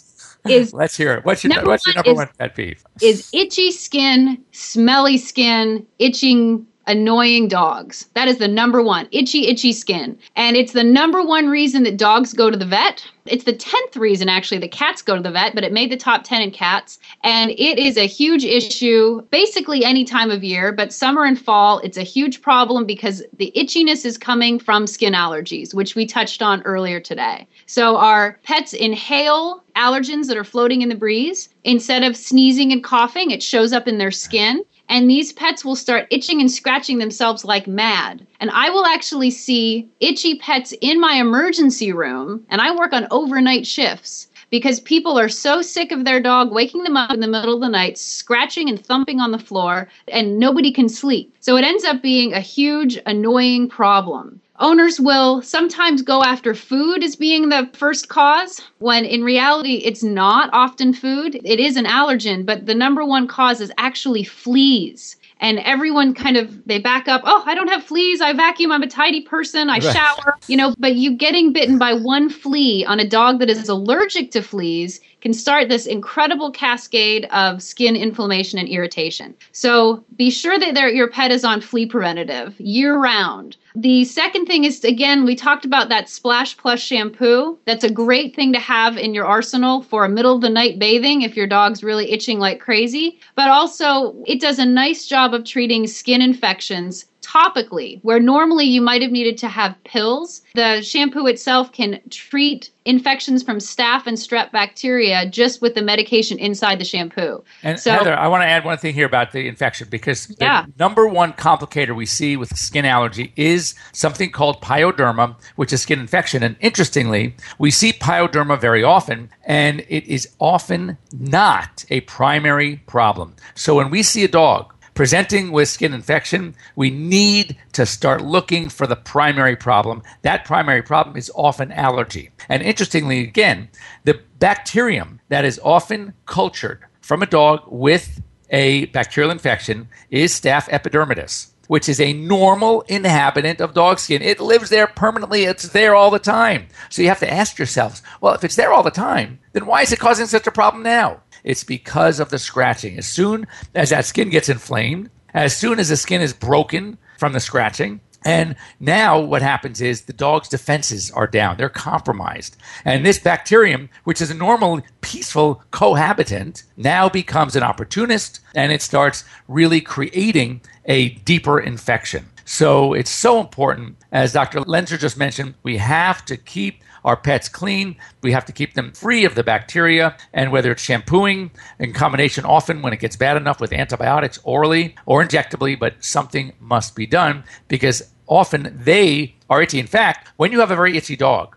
is 0.49 0.73
let's 0.73 0.97
hear 0.97 1.13
it. 1.13 1.27
What's 1.27 1.45
your 1.45 1.63
what's 1.63 1.85
your 1.85 1.95
number 1.95 2.13
is, 2.13 2.17
one 2.17 2.29
pet 2.39 2.57
peeve? 2.57 2.83
Is 3.03 3.29
itchy 3.35 3.71
skin, 3.71 4.43
smelly 4.53 5.19
skin, 5.19 5.87
itching 5.99 6.67
annoying 6.87 7.49
dogs. 7.49 8.09
That 8.15 8.29
is 8.29 8.39
the 8.39 8.49
number 8.49 8.83
one 8.83 9.09
itchy, 9.13 9.47
itchy 9.47 9.73
skin. 9.73 10.19
And 10.37 10.57
it's 10.57 10.73
the 10.73 10.85
number 10.85 11.23
one 11.23 11.49
reason 11.49 11.83
that 11.85 11.97
dogs 11.97 12.33
go 12.33 12.51
to 12.51 12.57
the 12.57 12.67
vet. 12.67 13.07
It's 13.27 13.45
the 13.45 13.53
10th 13.53 13.97
reason, 13.97 14.29
actually, 14.29 14.59
that 14.59 14.73
cats 14.73 15.01
go 15.01 15.15
to 15.15 15.23
the 15.23 15.31
vet, 15.31 15.55
but 15.55 15.63
it 15.63 15.73
made 15.73 15.93
the 15.93 15.97
top 15.97 16.25
10 16.25 16.43
in 16.43 16.51
cats. 16.51 16.99
And 17.23 17.53
it 17.53 17.79
is 17.79 17.97
a 17.97 18.07
huge 18.07 18.45
issue 18.45 19.23
basically 19.31 19.85
any 19.85 20.05
time 20.05 20.31
of 20.31 20.43
year, 20.43 20.73
but 20.73 20.93
summer 20.93 21.25
and 21.25 21.39
fall, 21.39 21.79
it's 21.81 21.97
a 21.97 22.03
huge 22.03 22.43
problem 22.43 22.85
because 22.85 23.23
the 23.37 23.53
itchiness 23.55 24.05
is 24.05 24.19
coming 24.19 24.59
from 24.59 24.89
skin 24.89 25.13
allergies, 25.13 25.73
which 25.73 25.95
we 25.95 26.05
touched 26.05 26.43
on 26.43 26.63
earlier 26.63 26.99
today. 26.99 27.47
So 27.67 27.97
our 27.97 28.41
pets 28.43 28.73
inhale 28.73 29.63
allergens 29.77 30.27
that 30.27 30.37
are 30.37 30.45
floating 30.45 30.83
in 30.83 30.89
the 30.89 30.95
breeze. 30.95 31.49
Instead 31.65 32.03
of 32.03 32.17
sneezing 32.17 32.73
and 32.73 32.83
coughing, 32.83 33.31
it 33.31 33.43
shows 33.43 33.73
up 33.73 33.87
in 33.87 33.99
their 33.99 34.11
skin 34.11 34.65
and 34.89 35.09
these 35.09 35.33
pets 35.33 35.65
will 35.65 35.77
start 35.77 36.07
itching 36.11 36.41
and 36.41 36.51
scratching 36.51 36.99
themselves 36.99 37.45
like 37.45 37.67
mad. 37.67 38.27
And 38.41 38.51
I 38.51 38.71
will 38.71 38.85
actually 38.85 39.31
see 39.31 39.89
itchy 40.01 40.37
pets 40.37 40.75
in 40.81 41.01
my 41.01 41.15
emergency 41.15 41.93
room, 41.93 42.45
and 42.51 42.61
I 42.61 42.75
work 42.75 42.93
on 42.93 43.07
overnight 43.11 43.67
shifts 43.67 44.29
because 44.51 44.81
people 44.81 45.19
are 45.19 45.31
so 45.31 45.63
sick 45.63 45.93
of 45.93 46.05
their 46.05 46.21
dog 46.21 46.53
waking 46.53 46.83
them 46.83 46.97
up 46.97 47.11
in 47.11 47.21
the 47.21 47.27
middle 47.27 47.55
of 47.55 47.63
the 47.63 47.69
night, 47.69 47.97
scratching 47.97 48.69
and 48.69 48.85
thumping 48.85 49.19
on 49.19 49.31
the 49.31 49.39
floor, 49.39 49.89
and 50.09 50.39
nobody 50.39 50.71
can 50.71 50.91
sleep. 50.91 51.35
So 51.41 51.57
it 51.57 51.65
ends 51.65 51.85
up 51.85 52.03
being 52.03 52.35
a 52.35 52.41
huge, 52.41 52.99
annoying 53.07 53.69
problem 53.69 54.41
owners 54.63 55.01
will 55.01 55.43
sometimes 55.43 56.03
go 56.03 56.23
after 56.23 56.55
food 56.55 57.03
as 57.03 57.17
being 57.17 57.49
the 57.49 57.69
first 57.75 58.09
cause 58.09 58.63
when 58.79 59.05
in 59.05 59.25
reality 59.25 59.83
it's 59.85 60.03
not 60.03 60.49
often 60.53 60.95
food 60.95 61.35
it 61.45 61.61
is 61.61 61.77
an 61.77 61.85
allergen 61.85 62.47
but 62.47 62.65
the 62.65 62.75
number 62.75 63.05
one 63.05 63.27
cause 63.27 63.61
is 63.61 63.73
actually 63.77 64.23
fleas 64.23 65.17
and 65.41 65.59
everyone 65.59 66.15
kind 66.15 66.37
of 66.37 66.65
they 66.65 66.79
back 66.79 67.09
up 67.09 67.21
oh 67.25 67.43
i 67.45 67.55
don't 67.55 67.69
have 67.69 67.83
fleas 67.83 68.21
i 68.21 68.33
vacuum 68.33 68.71
i'm 68.71 68.83
a 68.83 68.87
tidy 68.87 69.21
person 69.21 69.69
i 69.69 69.75
right. 69.75 69.83
shower 69.83 70.39
you 70.47 70.57
know 70.57 70.73
but 70.79 70.95
you 70.95 71.15
getting 71.15 71.53
bitten 71.53 71.77
by 71.77 71.93
one 71.93 72.31
flea 72.31 72.85
on 72.87 73.01
a 73.01 73.09
dog 73.09 73.41
that 73.41 73.51
is 73.51 73.69
allergic 73.69 74.31
to 74.31 74.41
fleas 74.41 75.01
can 75.23 75.33
start 75.33 75.69
this 75.69 75.87
incredible 75.87 76.51
cascade 76.51 77.27
of 77.27 77.63
skin 77.63 77.97
inflammation 77.97 78.59
and 78.59 78.69
irritation. 78.69 79.35
So 79.53 80.05
be 80.17 80.31
sure 80.31 80.59
that 80.59 80.95
your 80.95 81.09
pet 81.09 81.31
is 81.31 81.45
on 81.45 81.61
flea 81.61 81.87
preventative 81.87 82.61
year 82.61 82.99
round. 82.99 83.57
The 83.75 84.05
second 84.05 84.47
thing 84.47 84.65
is 84.65 84.85
again, 84.85 85.25
we 85.25 85.35
talked 85.35 85.65
about 85.65 85.89
that 85.89 86.11
Splash 86.11 86.57
Plus 86.59 86.81
shampoo. 86.81 87.59
That's 87.65 87.85
a 87.85 87.91
great 87.91 88.37
thing 88.37 88.53
to 88.53 88.59
have 88.59 88.99
in 88.99 89.15
your 89.15 89.25
arsenal 89.25 89.83
for 89.83 90.05
a 90.05 90.11
middle 90.11 90.35
of 90.35 90.43
the 90.43 90.51
night 90.51 90.79
bathing 90.79 91.23
if 91.23 91.37
your 91.37 91.47
dog's 91.47 91.83
really 91.83 92.11
itching 92.11 92.39
like 92.39 92.61
crazy. 92.61 93.19
But 93.35 93.49
also, 93.49 94.15
it 94.27 94.41
does 94.41 94.59
a 94.59 94.67
nice 94.67 95.07
job 95.07 95.33
of 95.33 95.45
treating 95.45 95.87
skin 95.87 96.21
infections 96.21 97.07
topically, 97.23 98.01
where 98.03 98.21
normally 98.21 98.65
you 98.65 98.83
might 98.83 99.03
have 99.03 99.11
needed 99.11 99.39
to 99.39 99.49
have 99.49 99.77
pills. 99.85 100.43
The 100.55 100.83
shampoo 100.83 101.27
itself 101.27 101.73
can 101.73 102.01
treat 102.11 102.71
infections 102.85 103.43
from 103.43 103.59
staph 103.59 104.07
and 104.07 104.17
strep 104.17 104.51
bacteria 104.51 105.27
just 105.29 105.63
with 105.63 105.75
the 105.75 105.83
medication 105.83 106.39
inside 106.39 106.81
the 106.81 106.85
shampoo. 106.85 107.43
And 107.63 107.79
so, 107.79 107.93
Heather, 107.93 108.15
I 108.15 108.27
want 108.29 108.43
to 108.43 108.47
add 108.47 108.65
one 108.65 108.77
thing 108.79 108.95
here 108.95 109.07
about 109.07 109.33
the 109.33 109.47
infection 109.47 109.89
because 109.91 110.27
the 110.27 110.45
yeah. 110.45 110.67
number 110.79 111.07
one 111.07 111.33
complicator 111.33 111.95
we 111.95 112.07
see 112.07 112.37
with 112.37 112.57
skin 112.57 112.85
allergy 112.85 113.33
is 113.37 113.75
something 113.93 114.31
called 114.31 114.61
pyoderma, 114.61 115.37
which 115.57 115.73
is 115.73 115.83
skin 115.83 116.01
infection. 116.01 116.43
And 116.43 116.57
interestingly, 116.61 117.37
we 117.59 117.71
see 117.71 117.93
pyoderma 117.93 118.61
very 118.61 118.83
often, 118.83 119.31
and 119.45 119.81
it 119.89 120.07
is 120.07 120.29
often 120.41 120.99
not 121.13 121.85
a 121.91 122.01
primary 122.03 122.77
problem. 122.87 123.35
So 123.55 123.77
when 123.77 123.91
we 123.91 124.03
see 124.03 124.25
a 124.25 124.29
dog 124.29 124.73
presenting 124.95 125.53
with 125.53 125.69
skin 125.69 125.93
infection, 125.93 126.55
we 126.77 126.91
need 126.91 127.57
to 127.73 127.87
start 127.87 128.23
looking 128.23 128.69
for 128.69 128.87
the 128.87 128.97
primary 128.97 129.57
problem. 129.57 130.03
That 130.23 130.45
primary 130.45 130.83
problem 130.83 131.17
is 131.17 131.31
often 131.35 131.73
allergy. 131.73 132.31
And 132.49 132.63
interestingly, 132.63 133.21
again, 133.21 133.69
the 134.05 134.21
bacterium 134.39 135.21
that 135.29 135.45
is 135.45 135.61
often 135.63 136.15
cultured 136.27 136.81
from 137.01 137.23
a 137.23 137.27
dog 137.27 137.63
with 137.67 138.21
a 138.51 138.87
bacterial 138.87 139.31
infection 139.31 139.89
is 140.11 140.39
Staph 140.39 140.69
epidermidis 140.69 141.53
which 141.73 141.89
is 141.89 142.01
a 142.01 142.13
normal 142.13 142.83
inhabitant 142.83 143.59
of 143.59 143.73
dog 143.73 143.99
skin. 143.99 144.21
It 144.21 144.41
lives 144.41 144.69
there 144.69 144.87
permanently, 144.87 145.45
it's 145.45 145.69
there 145.69 145.95
all 145.95 146.11
the 146.11 146.19
time. 146.19 146.67
So 146.91 147.01
you 147.01 147.09
have 147.09 147.21
to 147.21 147.33
ask 147.33 147.57
yourselves, 147.57 148.03
well, 148.21 148.35
if 148.35 148.45
it's 148.45 148.57
there 148.57 148.75
all 148.75 148.83
the 148.83 148.91
time, 148.91 149.39
then 149.55 149.65
why 149.65 149.81
is 149.81 149.91
it 149.91 149.99
causing 149.99 150.27
such 150.27 150.47
a 150.47 150.53
problem 150.53 150.83
now? 150.83 151.23
It's 151.45 151.65
because 151.65 152.21
of 152.21 152.31
the 152.31 152.39
scratching. 152.39 152.99
As 152.99 153.07
soon 153.07 153.47
as 153.75 153.91
that 153.91 154.05
skin 154.07 154.31
gets 154.31 154.49
inflamed, 154.49 155.11
as 155.35 155.57
soon 155.57 155.79
as 155.79 155.89
the 155.89 155.97
skin 155.97 156.21
is 156.21 156.33
broken 156.33 156.99
from 157.19 157.33
the 157.33 157.41
scratching, 157.41 158.01
And 158.25 158.57
now 158.81 159.19
what 159.19 159.43
happens 159.43 159.81
is 159.81 160.03
the 160.03 160.13
dog's 160.13 160.49
defenses 160.49 161.11
are 161.11 161.27
down. 161.27 161.57
They're 161.57 161.69
compromised. 161.69 162.57
And 162.85 163.05
this 163.05 163.19
bacterium, 163.19 163.89
which 164.05 164.21
is 164.21 164.31
a 164.31 164.35
normal, 164.35 164.83
peaceful 165.01 165.63
cohabitant, 165.71 166.65
now 166.77 167.09
becomes 167.09 167.57
an 167.57 167.63
opportunist 167.63 168.41
and 168.55 168.73
it 168.73 168.83
starts 168.83 169.25
really 169.49 169.81
creating 169.81 170.61
a 170.87 171.11
deeper 171.11 171.59
infection. 171.59 172.27
So 172.45 172.93
it's 172.93 173.11
so 173.11 173.41
important, 173.41 173.97
as 174.11 174.33
Dr. 174.33 174.61
Loenser 174.61 174.99
just 174.99 175.17
mentioned, 175.17 175.55
we 175.63 175.77
have 175.79 176.25
to 176.27 176.37
keep 176.37 176.83
our 177.05 177.17
pets 177.17 177.49
clean. 177.49 177.97
We 178.23 178.33
have 178.33 178.45
to 178.47 178.53
keep 178.53 178.75
them 178.75 178.93
free 178.93 179.25
of 179.25 179.35
the 179.35 179.43
bacteria. 179.43 180.17
And 180.33 180.53
whether 180.53 180.73
it's 180.73 180.83
shampooing 180.83 181.51
in 181.79 181.93
combination, 181.93 182.45
often 182.45 182.83
when 182.83 182.93
it 182.93 183.01
gets 183.01 183.17
bad 183.17 183.37
enough 183.37 183.61
with 183.61 183.73
antibiotics 183.73 184.39
orally 184.45 184.95
or 185.07 185.25
injectably, 185.25 185.79
but 185.79 186.03
something 186.03 186.53
must 186.61 186.95
be 186.95 187.07
done 187.07 187.45
because 187.69 188.13
often 188.27 188.77
they 188.85 189.37
are 189.51 189.63
itchy. 189.63 189.79
In 189.79 189.87
fact, 189.87 190.29
when 190.37 190.53
you 190.53 190.61
have 190.61 190.71
a 190.71 190.77
very 190.77 190.97
itchy 190.97 191.17
dog, 191.17 191.57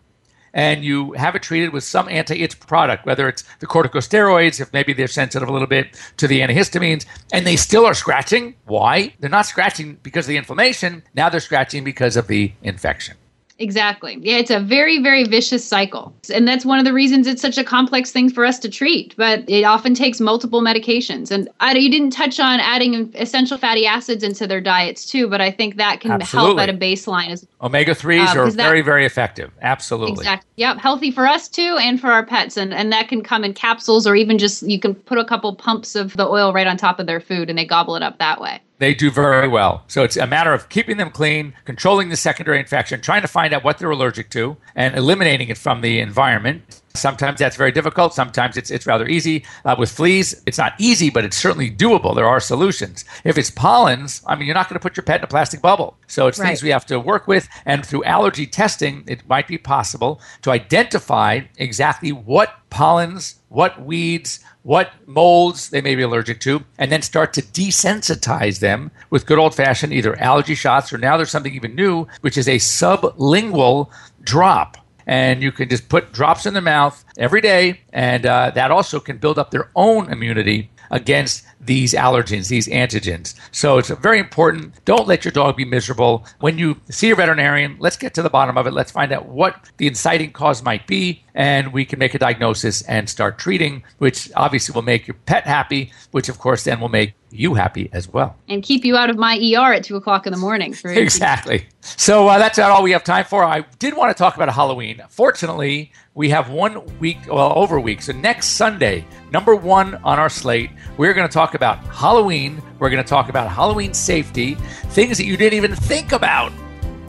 and 0.55 0.85
you 0.85 1.11
have 1.11 1.35
it 1.35 1.43
treated 1.43 1.73
with 1.73 1.83
some 1.83 2.07
anti-itch 2.07 2.59
product, 2.61 3.05
whether 3.05 3.27
it's 3.27 3.43
the 3.59 3.67
corticosteroids, 3.67 4.61
if 4.61 4.71
maybe 4.71 4.93
they're 4.93 5.05
sensitive 5.05 5.49
a 5.49 5.51
little 5.51 5.67
bit 5.67 5.99
to 6.15 6.27
the 6.27 6.39
antihistamines, 6.39 7.05
and 7.33 7.45
they 7.45 7.57
still 7.57 7.85
are 7.85 7.93
scratching. 7.93 8.55
Why? 8.63 9.13
They're 9.19 9.29
not 9.29 9.45
scratching 9.45 9.99
because 10.01 10.25
of 10.25 10.29
the 10.29 10.37
inflammation. 10.37 11.03
Now 11.13 11.29
they're 11.29 11.41
scratching 11.41 11.83
because 11.83 12.15
of 12.15 12.27
the 12.27 12.53
infection. 12.63 13.17
Exactly. 13.57 14.17
Yeah, 14.21 14.37
it's 14.37 14.51
a 14.51 14.59
very, 14.59 15.01
very 15.01 15.23
vicious 15.23 15.65
cycle. 15.65 16.13
And 16.33 16.45
that's 16.45 16.65
one 16.65 16.77
of 16.77 16.83
the 16.83 16.91
reasons 16.91 17.25
it's 17.25 17.41
such 17.41 17.57
a 17.57 17.63
complex 17.63 18.11
thing 18.11 18.29
for 18.29 18.43
us 18.43 18.59
to 18.59 18.69
treat. 18.69 19.15
But 19.15 19.49
it 19.49 19.63
often 19.63 19.93
takes 19.93 20.19
multiple 20.19 20.61
medications. 20.61 21.31
And 21.31 21.47
I, 21.61 21.73
you 21.73 21.89
didn't 21.89 22.11
touch 22.11 22.39
on 22.39 22.59
adding 22.59 23.13
essential 23.15 23.57
fatty 23.57 23.85
acids 23.85 24.23
into 24.23 24.45
their 24.45 24.59
diets 24.59 25.05
too, 25.05 25.29
but 25.29 25.39
I 25.39 25.51
think 25.51 25.77
that 25.77 26.01
can 26.01 26.11
Absolutely. 26.11 26.63
help 26.63 26.69
at 26.69 26.75
a 26.75 26.77
baseline. 26.77 27.29
As, 27.29 27.47
Omega 27.61 27.93
3s 27.93 28.35
uh, 28.35 28.39
are 28.39 28.49
very, 28.49 28.81
very 28.81 29.05
effective. 29.05 29.51
Absolutely. 29.61 30.13
Exactly. 30.13 30.49
Yep. 30.57 30.77
Healthy 30.77 31.11
for 31.11 31.25
us 31.25 31.47
too 31.47 31.77
and 31.79 31.99
for 31.99 32.11
our 32.11 32.25
pets. 32.25 32.57
And, 32.57 32.73
and 32.73 32.91
that 32.91 33.07
can 33.07 33.23
come 33.23 33.45
in 33.45 33.53
capsules 33.53 34.05
or 34.05 34.17
even 34.17 34.37
just 34.37 34.63
you 34.63 34.79
can 34.79 34.95
put 34.95 35.17
a 35.17 35.23
couple 35.23 35.55
pumps 35.55 35.95
of 35.95 36.13
the 36.17 36.27
oil 36.27 36.51
right 36.51 36.67
on 36.67 36.75
top 36.75 36.99
of 36.99 37.07
their 37.07 37.21
food 37.21 37.49
and 37.49 37.57
they 37.57 37.65
gobble 37.65 37.95
it 37.95 38.03
up 38.03 38.19
that 38.19 38.41
way 38.41 38.59
they 38.77 38.93
do 38.93 39.09
very 39.09 39.47
well. 39.47 39.83
So 39.87 40.03
it's 40.03 40.17
a 40.17 40.27
matter 40.27 40.53
of 40.53 40.69
keeping 40.69 40.97
them 40.97 41.09
clean, 41.09 41.53
controlling 41.65 42.09
the 42.09 42.17
secondary 42.17 42.59
infection, 42.59 43.01
trying 43.01 43.21
to 43.21 43.27
find 43.27 43.53
out 43.53 43.63
what 43.63 43.77
they're 43.77 43.89
allergic 43.89 44.29
to, 44.31 44.57
and 44.75 44.95
eliminating 44.95 45.49
it 45.49 45.57
from 45.57 45.81
the 45.81 45.99
environment. 45.99 46.81
Sometimes 46.95 47.39
that's 47.39 47.55
very 47.55 47.71
difficult. 47.71 48.13
Sometimes 48.13 48.57
it's, 48.57 48.71
it's 48.71 48.87
rather 48.87 49.07
easy. 49.07 49.45
Uh, 49.63 49.75
with 49.77 49.91
fleas, 49.91 50.41
it's 50.45 50.57
not 50.57 50.73
easy, 50.79 51.09
but 51.09 51.25
it's 51.25 51.37
certainly 51.37 51.69
doable. 51.69 52.15
There 52.15 52.27
are 52.27 52.39
solutions. 52.39 53.05
If 53.23 53.37
it's 53.37 53.51
pollens, 53.51 54.21
I 54.25 54.35
mean, 54.35 54.45
you're 54.45 54.55
not 54.55 54.69
going 54.69 54.79
to 54.79 54.83
put 54.83 54.97
your 54.97 55.03
pet 55.03 55.21
in 55.21 55.25
a 55.25 55.27
plastic 55.27 55.61
bubble. 55.61 55.97
So 56.07 56.27
it's 56.27 56.39
right. 56.39 56.47
things 56.47 56.63
we 56.63 56.69
have 56.69 56.85
to 56.87 56.99
work 56.99 57.27
with. 57.27 57.47
And 57.65 57.85
through 57.85 58.03
allergy 58.03 58.47
testing, 58.47 59.03
it 59.07 59.27
might 59.27 59.47
be 59.47 59.57
possible 59.57 60.21
to 60.41 60.51
identify 60.51 61.41
exactly 61.57 62.11
what 62.11 62.55
pollens, 62.69 63.35
what 63.49 63.81
weeds, 63.85 64.39
what 64.63 64.91
molds 65.05 65.69
they 65.69 65.79
may 65.79 65.93
be 65.95 66.01
allergic 66.01 66.39
to, 66.39 66.63
and 66.79 66.91
then 66.91 67.01
start 67.01 67.33
to 67.33 67.41
desensitize 67.41 68.59
them 68.59 68.89
with 69.11 69.27
good 69.27 69.37
old 69.37 69.53
fashioned 69.53 69.93
either 69.93 70.19
allergy 70.19 70.55
shots 70.55 70.91
or 70.91 70.97
now 70.97 71.15
there's 71.15 71.29
something 71.29 71.53
even 71.53 71.75
new, 71.75 72.07
which 72.21 72.37
is 72.37 72.47
a 72.47 72.55
sublingual 72.55 73.89
drop. 74.23 74.77
And 75.07 75.43
you 75.43 75.51
can 75.51 75.69
just 75.69 75.89
put 75.89 76.11
drops 76.11 76.45
in 76.45 76.53
the 76.53 76.61
mouth 76.61 77.03
every 77.17 77.41
day, 77.41 77.81
and 77.93 78.25
uh, 78.25 78.51
that 78.55 78.71
also 78.71 78.99
can 78.99 79.17
build 79.17 79.37
up 79.37 79.51
their 79.51 79.69
own 79.75 80.11
immunity 80.11 80.69
against 80.91 81.43
these 81.59 81.93
allergens, 81.93 82.47
these 82.47 82.67
antigens. 82.67 83.35
So 83.51 83.77
it's 83.77 83.89
very 83.89 84.19
important. 84.19 84.83
Don't 84.85 85.07
let 85.07 85.25
your 85.25 85.31
dog 85.31 85.57
be 85.57 85.65
miserable. 85.65 86.25
When 86.39 86.57
you 86.57 86.79
see 86.89 87.09
a 87.11 87.15
veterinarian, 87.15 87.77
let's 87.79 87.97
get 87.97 88.13
to 88.15 88.21
the 88.21 88.29
bottom 88.29 88.57
of 88.57 88.67
it. 88.67 88.73
Let's 88.73 88.91
find 88.91 89.11
out 89.11 89.27
what 89.27 89.71
the 89.77 89.87
inciting 89.87 90.31
cause 90.31 90.63
might 90.63 90.85
be, 90.87 91.23
and 91.33 91.73
we 91.73 91.85
can 91.85 91.99
make 91.99 92.13
a 92.13 92.19
diagnosis 92.19 92.81
and 92.83 93.09
start 93.09 93.39
treating, 93.39 93.83
which 93.97 94.29
obviously 94.35 94.73
will 94.73 94.83
make 94.83 95.07
your 95.07 95.15
pet 95.25 95.45
happy, 95.45 95.91
which 96.11 96.29
of 96.29 96.39
course 96.39 96.63
then 96.63 96.79
will 96.79 96.89
make 96.89 97.13
you 97.35 97.53
happy 97.53 97.89
as 97.93 98.11
well. 98.11 98.35
And 98.47 98.63
keep 98.63 98.85
you 98.85 98.95
out 98.97 99.09
of 99.09 99.17
my 99.17 99.37
ER 99.37 99.73
at 99.73 99.83
2 99.83 99.95
o'clock 99.95 100.25
in 100.25 100.33
the 100.33 100.39
morning. 100.39 100.75
exactly. 100.85 101.65
So 101.81 102.27
uh, 102.27 102.37
that's 102.37 102.57
all 102.59 102.83
we 102.83 102.91
have 102.91 103.03
time 103.03 103.25
for. 103.25 103.43
I 103.43 103.61
did 103.79 103.95
want 103.95 104.15
to 104.15 104.17
talk 104.17 104.35
about 104.35 104.49
Halloween. 104.49 105.01
Fortunately, 105.09 105.91
we 106.13 106.29
have 106.29 106.49
one 106.49 106.81
week, 106.99 107.17
well, 107.27 107.53
over 107.55 107.75
a 107.75 107.81
week. 107.81 108.01
So 108.01 108.13
next 108.13 108.49
Sunday, 108.49 109.05
number 109.31 109.55
one 109.55 109.95
on 109.95 110.19
our 110.19 110.29
slate, 110.29 110.71
we're 110.97 111.13
going 111.13 111.27
to 111.27 111.33
talk 111.33 111.53
about 111.53 111.77
Halloween. 111.87 112.61
We're 112.79 112.89
going 112.89 113.03
to 113.03 113.09
talk 113.09 113.29
about 113.29 113.49
Halloween 113.49 113.93
safety, 113.93 114.55
things 114.55 115.17
that 115.17 115.25
you 115.25 115.37
didn't 115.37 115.57
even 115.57 115.75
think 115.75 116.11
about 116.11 116.51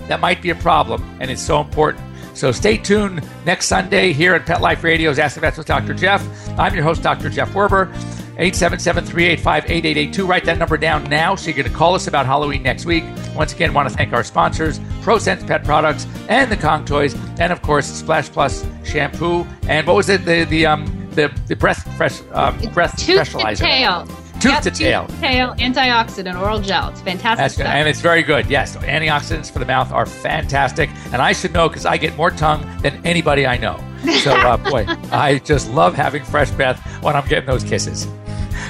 that 0.09 0.21
might 0.21 0.43
be 0.43 0.51
a 0.51 0.55
problem, 0.55 1.03
and 1.21 1.31
it's 1.31 1.43
so 1.43 1.61
important. 1.61 2.05
So 2.35 2.53
stay 2.53 2.77
tuned 2.77 3.27
next 3.47 3.67
Sunday 3.67 4.13
here 4.13 4.35
at 4.35 4.45
Pet 4.45 4.61
Life 4.61 4.85
Radio's 4.85 5.19
Ask 5.19 5.37
the 5.37 5.41
Vets 5.41 5.57
with 5.57 5.67
Dr. 5.67 5.95
Jeff. 5.95 6.23
I'm 6.59 6.75
your 6.75 6.85
host, 6.85 7.03
Dr. 7.03 7.31
Jeff 7.31 7.51
Werber. 7.53 7.91
877-385-8882. 8.39 10.29
Write 10.29 10.45
that 10.45 10.59
number 10.59 10.77
down 10.77 11.05
now 11.05 11.35
so 11.35 11.47
you're 11.47 11.57
going 11.57 11.69
to 11.71 11.77
call 11.77 11.95
us 11.95 12.07
about 12.07 12.27
Halloween 12.27 12.63
next 12.63 12.85
week. 12.85 13.05
Once 13.35 13.53
again, 13.53 13.73
want 13.73 13.89
to 13.89 13.95
thank 13.95 14.13
our 14.13 14.25
sponsors, 14.25 14.79
ProSense 15.01 15.47
Pet 15.47 15.65
Products 15.65 16.07
and 16.29 16.51
the 16.51 16.57
Kong 16.57 16.85
Toys, 16.85 17.15
and 17.39 17.53
of 17.53 17.63
course 17.63 17.87
Splash 17.87 18.29
Plus 18.31 18.67
shampoo. 18.85 19.47
And 19.69 19.87
what 19.87 19.97
was 19.97 20.09
it? 20.09 20.25
The 20.25 20.45
the 20.45 20.67
um 20.67 21.07
the, 21.13 21.33
the 21.47 21.57
breath 21.57 21.83
fresh 21.97 22.21
um, 22.33 22.59
breath 22.73 22.97
Tooth. 22.99 23.31
To 23.33 23.57
tail. 23.57 24.07
Tooth 24.39 24.53
yep, 24.53 24.63
to 24.65 24.71
tail. 24.71 25.07
Tooth 25.07 25.15
to 25.17 25.21
tail 25.23 25.55
antioxidant 25.55 26.39
oral 26.41 26.61
gel. 26.61 26.91
It's 26.91 27.01
fantastic. 27.01 27.65
And 27.65 27.89
it's 27.89 28.03
very 28.03 28.23
good. 28.23 28.47
Yes, 28.51 28.77
antioxidants 28.77 29.51
for 29.51 29.59
the 29.59 29.65
mouth 29.65 29.91
are 29.93 30.05
fantastic. 30.05 30.91
And 31.13 31.23
I 31.23 31.33
should 31.33 31.55
know 31.55 31.69
because 31.69 31.87
I 31.87 31.97
get 31.97 32.15
more 32.17 32.31
tongue 32.31 32.65
than 32.83 33.05
anybody 33.07 33.47
I 33.47 33.57
know. 33.57 33.81
So, 34.21 34.33
uh, 34.33 34.57
boy, 34.71 34.85
I 35.11 35.39
just 35.39 35.71
love 35.71 35.95
having 35.95 36.23
fresh 36.23 36.51
breath 36.51 36.79
when 37.03 37.17
I'm 37.17 37.27
getting 37.27 37.47
those 37.47 37.65
kisses. 37.65 38.07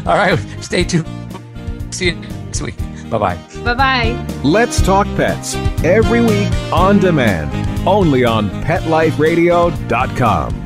All 0.06 0.16
right, 0.16 0.38
stay 0.60 0.84
tuned. 0.84 1.06
See 1.90 2.06
you 2.06 2.14
next 2.14 2.62
week. 2.62 2.76
Bye 3.10 3.18
bye. 3.18 3.36
Bye 3.64 3.74
bye. 3.74 4.26
Let's 4.42 4.80
Talk 4.82 5.06
Pets 5.16 5.54
every 5.84 6.20
week 6.20 6.50
on 6.72 6.98
demand, 6.98 7.52
only 7.86 8.24
on 8.24 8.48
PetLifeRadio.com. 8.64 10.65